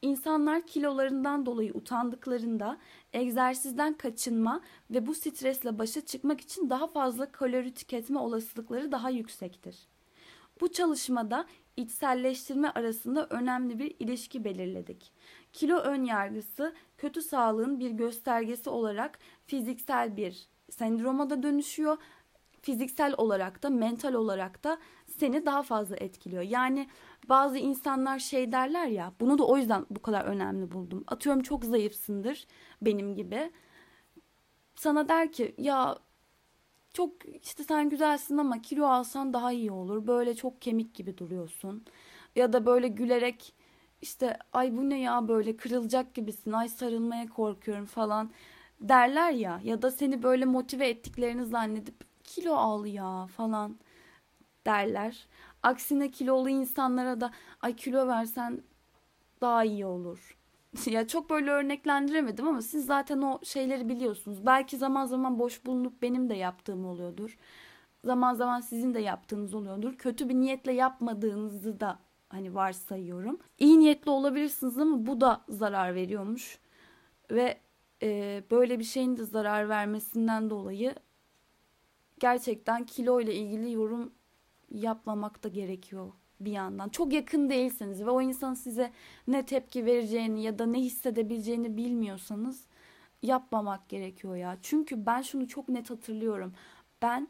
[0.02, 2.78] İnsanlar kilolarından dolayı utandıklarında
[3.12, 9.88] egzersizden kaçınma ve bu stresle başa çıkmak için daha fazla kalori tüketme olasılıkları daha yüksektir.
[10.60, 11.46] Bu çalışmada
[11.76, 15.12] içselleştirme arasında önemli bir ilişki belirledik.
[15.52, 21.96] Kilo ön yargısı kötü sağlığın bir göstergesi olarak fiziksel bir sendroma da dönüşüyor.
[22.62, 26.42] Fiziksel olarak da mental olarak da seni daha fazla etkiliyor.
[26.42, 26.88] Yani
[27.28, 31.04] bazı insanlar şey derler ya bunu da o yüzden bu kadar önemli buldum.
[31.06, 32.46] Atıyorum çok zayıfsındır
[32.82, 33.50] benim gibi.
[34.74, 35.98] Sana der ki ya
[36.96, 40.06] çok işte sen güzelsin ama kilo alsan daha iyi olur.
[40.06, 41.84] Böyle çok kemik gibi duruyorsun.
[42.36, 43.54] Ya da böyle gülerek
[44.02, 46.52] işte ay bu ne ya böyle kırılacak gibisin.
[46.52, 48.30] Ay sarılmaya korkuyorum falan
[48.80, 49.60] derler ya.
[49.64, 51.94] Ya da seni böyle motive ettiklerini zannedip
[52.24, 53.78] kilo al ya falan
[54.66, 55.26] derler.
[55.62, 58.62] Aksine kilolu insanlara da ay kilo versen
[59.40, 60.36] daha iyi olur.
[60.86, 64.46] ya çok böyle örneklendiremedim ama siz zaten o şeyleri biliyorsunuz.
[64.46, 67.38] Belki zaman zaman boş bulunup benim de yaptığım oluyordur.
[68.04, 69.94] Zaman zaman sizin de yaptığınız oluyordur.
[69.98, 71.98] Kötü bir niyetle yapmadığınızı da
[72.28, 73.38] hani varsayıyorum.
[73.58, 76.58] İyi niyetli olabilirsiniz ama bu da zarar veriyormuş.
[77.30, 77.60] Ve
[78.02, 80.94] e, böyle bir şeyin de zarar vermesinden dolayı
[82.20, 84.12] gerçekten kilo ile ilgili yorum
[84.70, 86.88] yapmamak da gerekiyor bir yandan.
[86.88, 88.92] Çok yakın değilseniz ve o insan size
[89.28, 92.64] ne tepki vereceğini ya da ne hissedebileceğini bilmiyorsanız
[93.22, 94.56] yapmamak gerekiyor ya.
[94.62, 96.52] Çünkü ben şunu çok net hatırlıyorum.
[97.02, 97.28] Ben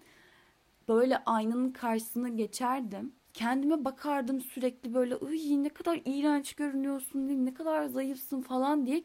[0.88, 3.12] böyle aynanın karşısına geçerdim.
[3.34, 9.04] Kendime bakardım sürekli böyle Iy, ne kadar iğrenç görünüyorsun, ne kadar zayıfsın falan diye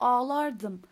[0.00, 0.82] ağlardım.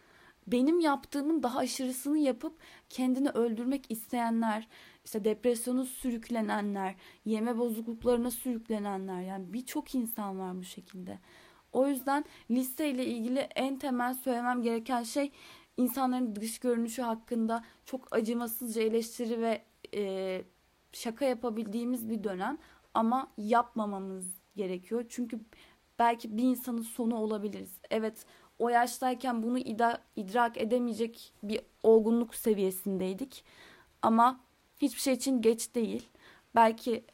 [0.46, 2.58] Benim yaptığımın daha aşırısını yapıp
[2.90, 4.68] kendini öldürmek isteyenler,
[5.06, 6.94] işte depresyonu sürüklenenler,
[7.24, 11.18] yeme bozukluklarına sürüklenenler yani birçok insan var bu şekilde.
[11.72, 15.32] O yüzden listeyle ilgili en temel söylemem gereken şey
[15.76, 19.62] insanların dış görünüşü hakkında çok acımasızca eleştiri ve
[19.94, 20.42] e,
[20.92, 22.58] şaka yapabildiğimiz bir dönem
[22.94, 24.26] ama yapmamamız
[24.56, 25.04] gerekiyor.
[25.08, 25.40] Çünkü
[25.98, 27.78] belki bir insanın sonu olabiliriz.
[27.90, 28.26] Evet
[28.58, 29.58] o yaştayken bunu
[30.16, 33.44] idrak edemeyecek bir olgunluk seviyesindeydik.
[34.02, 34.45] Ama
[34.78, 36.08] hiçbir şey için geç değil.
[36.54, 37.04] Belki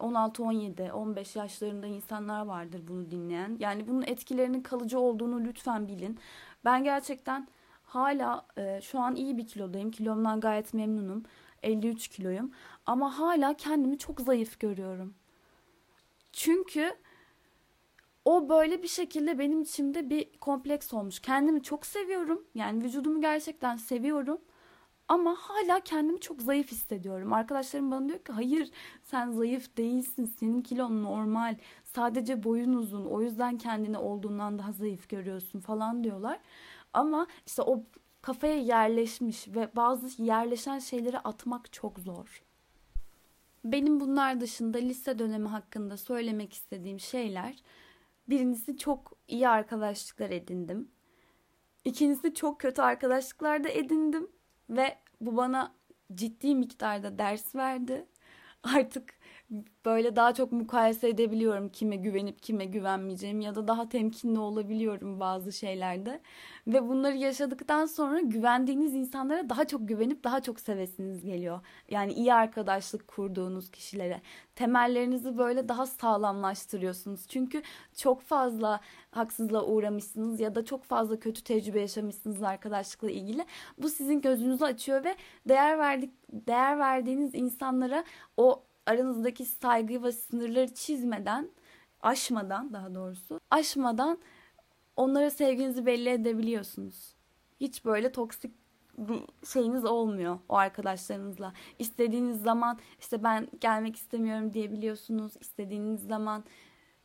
[0.00, 3.56] 16, 17, 15 yaşlarında insanlar vardır bunu dinleyen.
[3.60, 6.18] Yani bunun etkilerinin kalıcı olduğunu lütfen bilin.
[6.64, 7.48] Ben gerçekten
[7.84, 9.90] hala e, şu an iyi bir kilodayım.
[9.90, 11.22] Kilomdan gayet memnunum.
[11.62, 12.50] 53 kiloyum.
[12.86, 15.14] Ama hala kendimi çok zayıf görüyorum.
[16.32, 16.94] Çünkü
[18.24, 21.20] o böyle bir şekilde benim içimde bir kompleks olmuş.
[21.20, 22.44] Kendimi çok seviyorum.
[22.54, 24.40] Yani vücudumu gerçekten seviyorum.
[25.08, 27.32] Ama hala kendimi çok zayıf hissediyorum.
[27.32, 28.70] Arkadaşlarım bana diyor ki hayır
[29.02, 30.24] sen zayıf değilsin.
[30.24, 31.56] Senin kilon normal.
[31.84, 33.04] Sadece boyun uzun.
[33.04, 36.40] O yüzden kendini olduğundan daha zayıf görüyorsun falan diyorlar.
[36.92, 37.84] Ama işte o
[38.22, 42.42] kafaya yerleşmiş ve bazı yerleşen şeyleri atmak çok zor.
[43.64, 47.62] Benim bunlar dışında lise dönemi hakkında söylemek istediğim şeyler
[48.28, 50.88] birincisi çok iyi arkadaşlıklar edindim.
[51.84, 54.28] İkincisi çok kötü arkadaşlıklar da edindim
[54.70, 55.74] ve bu bana
[56.14, 58.06] ciddi miktarda ders verdi.
[58.62, 59.14] Artık
[59.84, 65.52] böyle daha çok mukayese edebiliyorum kime güvenip kime güvenmeyeceğim ya da daha temkinli olabiliyorum bazı
[65.52, 66.20] şeylerde.
[66.66, 71.60] Ve bunları yaşadıktan sonra güvendiğiniz insanlara daha çok güvenip daha çok sevesiniz geliyor.
[71.90, 74.20] Yani iyi arkadaşlık kurduğunuz kişilere.
[74.56, 77.28] Temellerinizi böyle daha sağlamlaştırıyorsunuz.
[77.28, 77.62] Çünkü
[77.96, 78.80] çok fazla
[79.10, 83.44] haksızlığa uğramışsınız ya da çok fazla kötü tecrübe yaşamışsınız arkadaşlıkla ilgili.
[83.78, 85.16] Bu sizin gözünüzü açıyor ve
[85.48, 88.04] değer verdik değer verdiğiniz insanlara
[88.36, 91.50] o aranızdaki saygı ve sınırları çizmeden,
[92.02, 94.18] aşmadan daha doğrusu, aşmadan
[94.96, 97.14] onlara sevginizi belli edebiliyorsunuz.
[97.60, 98.52] Hiç böyle toksik
[98.98, 99.22] bir
[99.52, 101.52] şeyiniz olmuyor o arkadaşlarınızla.
[101.78, 105.32] İstediğiniz zaman işte ben gelmek istemiyorum diyebiliyorsunuz.
[105.40, 106.44] İstediğiniz zaman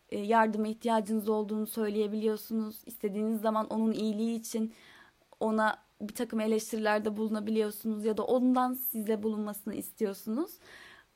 [0.09, 2.82] e, yardıma ihtiyacınız olduğunu söyleyebiliyorsunuz.
[2.86, 4.73] İstediğiniz zaman onun iyiliği için
[5.39, 10.51] ona bir takım eleştirilerde bulunabiliyorsunuz ya da ondan size bulunmasını istiyorsunuz.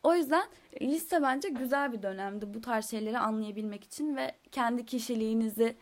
[0.04, 0.48] O yüzden
[0.82, 5.76] lise bence güzel bir dönemdi bu tarz şeyleri anlayabilmek için ve kendi kişiliğinizi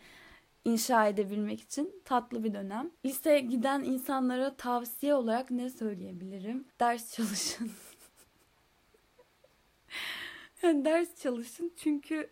[0.65, 2.91] inşa edebilmek için tatlı bir dönem.
[3.05, 6.65] Liseye giden insanlara tavsiye olarak ne söyleyebilirim?
[6.79, 7.71] Ders çalışın.
[10.61, 12.29] yani ders çalışın çünkü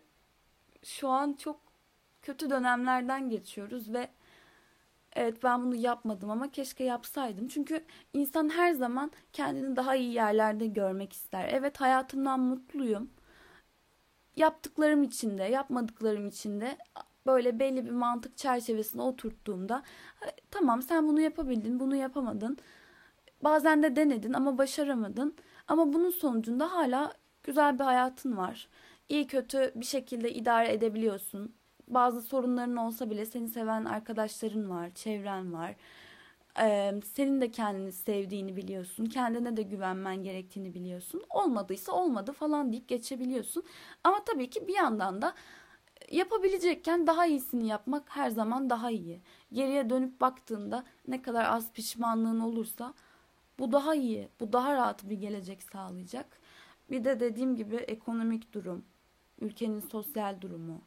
[0.84, 1.60] şu an çok
[2.22, 4.08] kötü dönemlerden geçiyoruz ve
[5.16, 7.48] Evet ben bunu yapmadım ama keşke yapsaydım.
[7.48, 11.48] Çünkü insan her zaman kendini daha iyi yerlerde görmek ister.
[11.52, 13.10] Evet hayatımdan mutluyum.
[14.36, 16.78] Yaptıklarım için de, yapmadıklarım için de
[17.26, 19.82] böyle belli bir mantık çerçevesine oturttuğumda
[20.50, 22.58] tamam sen bunu yapabildin, bunu yapamadın.
[23.44, 25.36] Bazen de denedin ama başaramadın.
[25.68, 28.68] Ama bunun sonucunda hala güzel bir hayatın var.
[29.08, 31.54] İyi kötü bir şekilde idare edebiliyorsun
[31.94, 35.76] bazı sorunların olsa bile seni seven arkadaşların var, çevren var.
[36.60, 39.06] Ee, senin de kendini sevdiğini biliyorsun.
[39.06, 41.22] Kendine de güvenmen gerektiğini biliyorsun.
[41.30, 43.62] Olmadıysa olmadı falan deyip geçebiliyorsun.
[44.04, 45.34] Ama tabii ki bir yandan da
[46.10, 49.20] yapabilecekken daha iyisini yapmak her zaman daha iyi.
[49.52, 52.94] Geriye dönüp baktığında ne kadar az pişmanlığın olursa
[53.58, 54.28] bu daha iyi.
[54.40, 56.40] Bu daha rahat bir gelecek sağlayacak.
[56.90, 58.84] Bir de dediğim gibi ekonomik durum,
[59.40, 60.82] ülkenin sosyal durumu,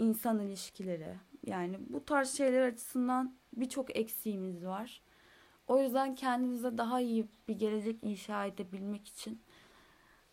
[0.00, 5.02] insan ilişkileri yani bu tarz şeyler açısından birçok eksiğimiz var.
[5.66, 9.40] O yüzden kendinize daha iyi bir gelecek inşa edebilmek için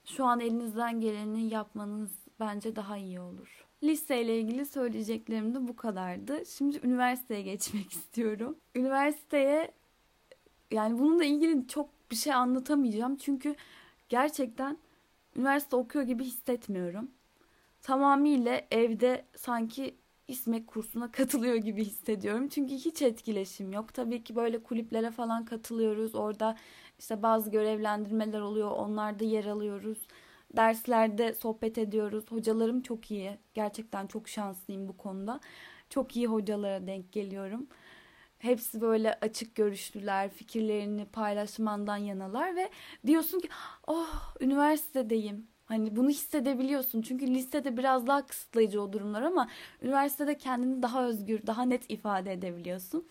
[0.06, 3.66] şu an elinizden geleni yapmanız bence daha iyi olur.
[3.84, 6.46] Lise ile ilgili söyleyeceklerim de bu kadardı.
[6.46, 8.58] Şimdi üniversiteye geçmek istiyorum.
[8.76, 9.72] Üniversiteye
[10.72, 13.16] yani bununla ilgili çok bir şey anlatamayacağım.
[13.16, 13.56] Çünkü
[14.10, 14.78] gerçekten
[15.36, 17.12] üniversite okuyor gibi hissetmiyorum
[17.88, 19.96] tamamıyla evde sanki
[20.28, 22.48] İSMEK kursuna katılıyor gibi hissediyorum.
[22.48, 23.94] Çünkü hiç etkileşim yok.
[23.94, 26.16] Tabii ki böyle kulüplere falan katılıyoruz.
[26.16, 26.58] Orada
[27.00, 28.72] işte bazı görevlendirmeler oluyor.
[28.72, 30.08] Onlarda yer alıyoruz.
[30.58, 32.26] Derslerde sohbet ediyoruz.
[32.30, 33.38] Hocalarım çok iyi.
[33.54, 35.40] Gerçekten çok şanslıyım bu konuda.
[35.90, 37.68] Çok iyi hocalara denk geliyorum.
[38.40, 42.70] Hepsi böyle açık görüşlüler, fikirlerini paylaşmandan yanalar ve
[43.06, 43.50] diyorsun ki
[43.88, 45.57] oh üniversitedeyim.
[45.68, 47.02] Hani bunu hissedebiliyorsun.
[47.02, 49.48] Çünkü lisede biraz daha kısıtlayıcı o durumlar ama
[49.82, 53.08] üniversitede kendini daha özgür, daha net ifade edebiliyorsun.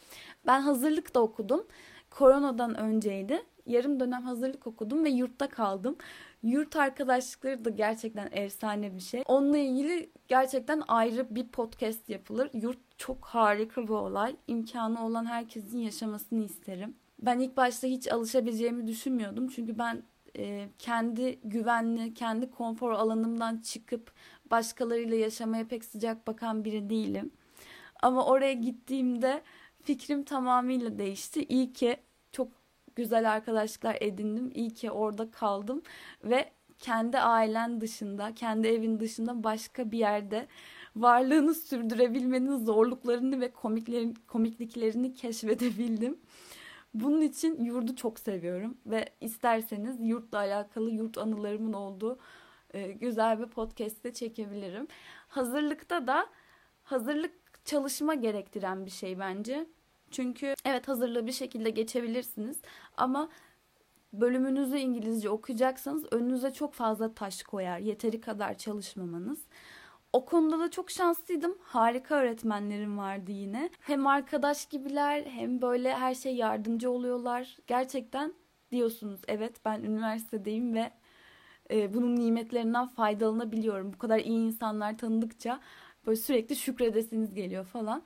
[0.46, 1.66] Ben hazırlık da okudum.
[2.10, 3.42] Koronadan önceydi.
[3.66, 5.96] Yarım dönem hazırlık okudum ve yurtta kaldım.
[6.42, 9.22] Yurt arkadaşlıkları da gerçekten efsane bir şey.
[9.26, 12.50] Onunla ilgili gerçekten ayrı bir podcast yapılır.
[12.52, 14.36] Yurt çok harika bir olay.
[14.46, 16.96] İmkanı olan herkesin yaşamasını isterim.
[17.18, 19.48] Ben ilk başta hiç alışabileceğimi düşünmüyordum.
[19.48, 20.02] Çünkü ben
[20.38, 24.12] e, kendi güvenli, kendi konfor alanımdan çıkıp
[24.50, 27.30] başkalarıyla yaşamaya pek sıcak bakan biri değilim.
[28.02, 29.42] Ama oraya gittiğimde
[29.82, 31.44] fikrim tamamıyla değişti.
[31.44, 31.96] İyi ki
[32.32, 32.48] çok
[32.96, 34.50] güzel arkadaşlıklar edindim.
[34.54, 35.82] İyi ki orada kaldım
[36.24, 40.46] ve kendi ailen dışında, kendi evin dışında başka bir yerde
[40.96, 46.18] varlığını sürdürebilmenin zorluklarını ve komiklerin, komikliklerini keşfedebildim.
[46.94, 52.18] Bunun için yurdu çok seviyorum ve isterseniz yurtla alakalı yurt anılarımın olduğu
[52.74, 54.88] e, güzel bir podcast de çekebilirim.
[55.28, 56.26] Hazırlıkta da
[56.82, 57.32] hazırlık
[57.64, 59.66] çalışma gerektiren bir şey bence.
[60.10, 62.58] Çünkü evet hazırlığı bir şekilde geçebilirsiniz
[62.96, 63.28] ama
[64.12, 67.78] bölümünüzü İngilizce okuyacaksanız önünüze çok fazla taş koyar.
[67.78, 69.38] Yeteri kadar çalışmamanız.
[70.16, 71.58] O konuda da çok şanslıydım.
[71.62, 73.70] Harika öğretmenlerim vardı yine.
[73.80, 77.56] Hem arkadaş gibiler hem böyle her şey yardımcı oluyorlar.
[77.66, 78.34] Gerçekten
[78.70, 80.90] diyorsunuz evet ben üniversitedeyim ve
[81.70, 83.92] e, bunun nimetlerinden faydalanabiliyorum.
[83.92, 85.60] Bu kadar iyi insanlar tanıdıkça
[86.06, 88.02] böyle sürekli şükredesiniz geliyor falan.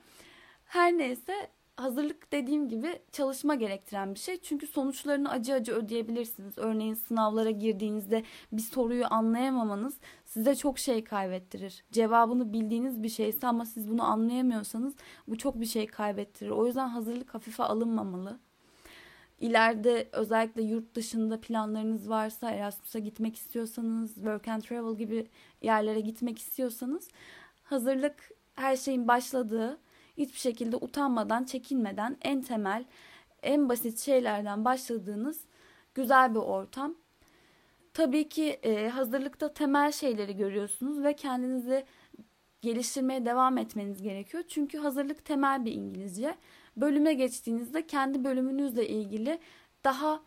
[0.65, 1.33] Her neyse
[1.81, 4.37] hazırlık dediğim gibi çalışma gerektiren bir şey.
[4.37, 6.57] Çünkü sonuçlarını acı acı ödeyebilirsiniz.
[6.57, 11.83] Örneğin sınavlara girdiğinizde bir soruyu anlayamamanız size çok şey kaybettirir.
[11.91, 14.93] Cevabını bildiğiniz bir şeyse ama siz bunu anlayamıyorsanız
[15.27, 16.49] bu çok bir şey kaybettirir.
[16.49, 18.39] O yüzden hazırlık hafife alınmamalı.
[19.39, 25.27] İleride özellikle yurt dışında planlarınız varsa, Erasmus'a gitmek istiyorsanız, work and travel gibi
[25.61, 27.09] yerlere gitmek istiyorsanız
[27.63, 29.77] hazırlık her şeyin başladığı,
[30.17, 32.85] hiçbir şekilde utanmadan, çekinmeden en temel,
[33.43, 35.41] en basit şeylerden başladığınız
[35.95, 36.95] güzel bir ortam.
[37.93, 41.85] Tabii ki e, hazırlıkta temel şeyleri görüyorsunuz ve kendinizi
[42.61, 44.43] geliştirmeye devam etmeniz gerekiyor.
[44.47, 46.35] Çünkü hazırlık temel bir İngilizce.
[46.77, 49.39] Bölüme geçtiğinizde kendi bölümünüzle ilgili
[49.83, 50.21] daha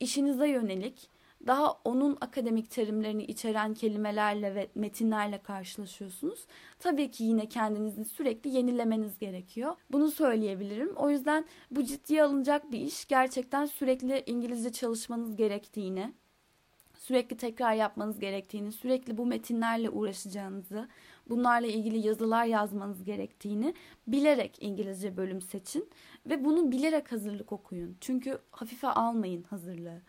[0.00, 1.08] işinize yönelik,
[1.46, 6.46] daha onun akademik terimlerini içeren kelimelerle ve metinlerle karşılaşıyorsunuz.
[6.78, 9.76] Tabii ki yine kendinizi sürekli yenilemeniz gerekiyor.
[9.90, 10.96] Bunu söyleyebilirim.
[10.96, 13.08] O yüzden bu ciddiye alınacak bir iş.
[13.08, 16.12] Gerçekten sürekli İngilizce çalışmanız gerektiğini,
[16.98, 20.88] sürekli tekrar yapmanız gerektiğini, sürekli bu metinlerle uğraşacağınızı,
[21.28, 23.74] bunlarla ilgili yazılar yazmanız gerektiğini
[24.06, 25.88] bilerek İngilizce bölüm seçin
[26.26, 27.96] ve bunu bilerek hazırlık okuyun.
[28.00, 30.00] Çünkü hafife almayın hazırlığı.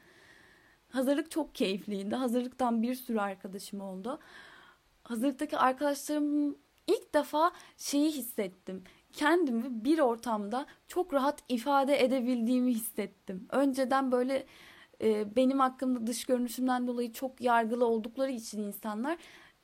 [0.98, 2.16] Hazırlık çok keyifliydi.
[2.16, 4.20] Hazırlıktan bir sürü arkadaşım oldu.
[5.04, 8.84] Hazırlıktaki arkadaşlarım ilk defa şeyi hissettim.
[9.14, 13.48] Kendimi bir ortamda çok rahat ifade edebildiğimi hissettim.
[13.52, 14.46] Önceden böyle
[15.02, 19.18] e, benim hakkımda dış görünüşümden dolayı çok yargılı oldukları için insanlar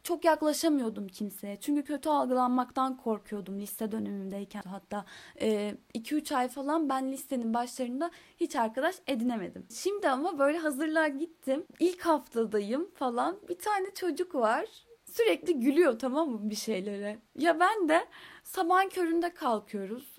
[0.04, 1.58] çok yaklaşamıyordum kimseye.
[1.62, 4.62] Çünkü kötü algılanmaktan korkuyordum lise dönemimdeyken.
[4.62, 5.06] Hatta
[5.40, 9.66] 2-3 e, ay falan ben listenin başlarında hiç arkadaş edinemedim.
[9.74, 11.64] Şimdi ama böyle hazırlığa gittim.
[11.80, 13.38] İlk haftadayım falan.
[13.50, 14.66] Bir tane çocuk var.
[15.06, 17.20] Sürekli gülüyor tamam mı bir şeylere.
[17.40, 18.06] Ya ben de
[18.44, 20.16] sabahın köründe kalkıyoruz.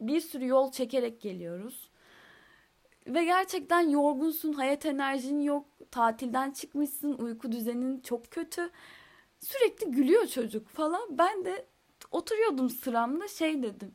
[0.00, 1.90] Bir sürü yol çekerek geliyoruz.
[3.06, 8.70] Ve gerçekten yorgunsun, hayat enerjin yok, tatilden çıkmışsın, uyku düzenin çok kötü
[9.40, 11.18] sürekli gülüyor çocuk falan.
[11.18, 11.66] Ben de
[12.10, 13.94] oturuyordum sıramda şey dedim.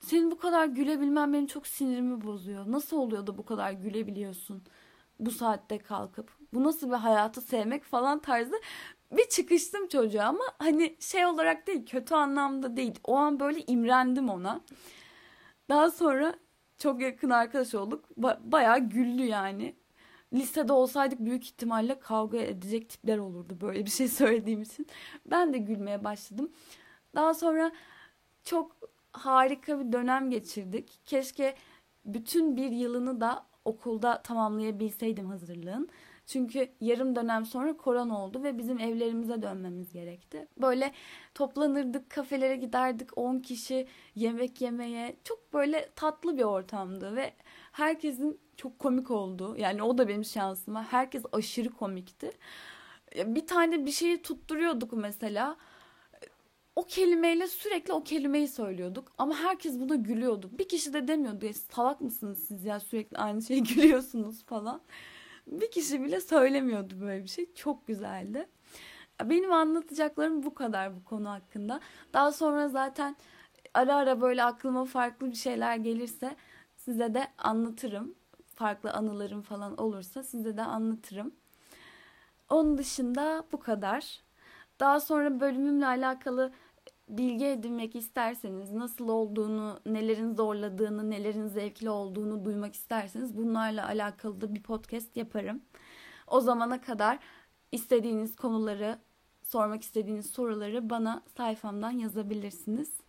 [0.00, 2.64] Senin bu kadar gülebilmen benim çok sinirimi bozuyor.
[2.72, 4.62] Nasıl oluyor da bu kadar gülebiliyorsun
[5.20, 6.30] bu saatte kalkıp?
[6.54, 8.60] Bu nasıl bir hayatı sevmek falan tarzı
[9.12, 12.94] bir çıkıştım çocuğa ama hani şey olarak değil kötü anlamda değil.
[13.04, 14.60] O an böyle imrendim ona.
[15.68, 16.34] Daha sonra
[16.78, 18.04] çok yakın arkadaş olduk.
[18.18, 19.76] Ba- bayağı güldü yani
[20.32, 24.86] lisede olsaydık büyük ihtimalle kavga edecek tipler olurdu böyle bir şey söylediğim için.
[25.26, 26.52] Ben de gülmeye başladım.
[27.14, 27.72] Daha sonra
[28.44, 28.76] çok
[29.12, 31.00] harika bir dönem geçirdik.
[31.06, 31.54] Keşke
[32.04, 35.88] bütün bir yılını da okulda tamamlayabilseydim hazırlığın.
[36.26, 40.48] Çünkü yarım dönem sonra korona oldu ve bizim evlerimize dönmemiz gerekti.
[40.56, 40.92] Böyle
[41.34, 45.16] toplanırdık, kafelere giderdik 10 kişi yemek yemeye.
[45.24, 47.32] Çok böyle tatlı bir ortamdı ve
[47.78, 49.56] herkesin çok komik oldu.
[49.58, 50.84] Yani o da benim şansıma.
[50.84, 52.32] Herkes aşırı komikti.
[53.16, 55.56] Bir tane bir şeyi tutturuyorduk mesela.
[56.76, 59.12] O kelimeyle sürekli o kelimeyi söylüyorduk.
[59.18, 60.50] Ama herkes buna gülüyordu.
[60.58, 64.80] Bir kişi de demiyordu ya salak mısınız siz ya sürekli aynı şeye gülüyorsunuz falan.
[65.46, 67.54] Bir kişi bile söylemiyordu böyle bir şey.
[67.54, 68.48] Çok güzeldi.
[69.24, 71.80] Benim anlatacaklarım bu kadar bu konu hakkında.
[72.12, 73.16] Daha sonra zaten
[73.74, 76.36] ara ara böyle aklıma farklı bir şeyler gelirse
[76.88, 78.14] size de anlatırım.
[78.54, 81.32] Farklı anılarım falan olursa size de anlatırım.
[82.50, 84.20] Onun dışında bu kadar.
[84.80, 86.52] Daha sonra bölümümle alakalı
[87.08, 94.54] bilgi edinmek isterseniz, nasıl olduğunu, nelerin zorladığını, nelerin zevkli olduğunu duymak isterseniz bunlarla alakalı da
[94.54, 95.62] bir podcast yaparım.
[96.26, 97.18] O zamana kadar
[97.72, 98.98] istediğiniz konuları,
[99.42, 103.00] sormak istediğiniz soruları bana sayfamdan yazabilirsiniz.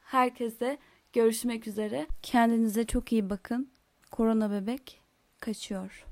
[0.00, 0.78] Herkese
[1.14, 2.06] görüşmek üzere.
[2.22, 3.70] Kendinize çok iyi bakın.
[4.10, 5.00] Korona bebek
[5.40, 6.04] kaçıyor.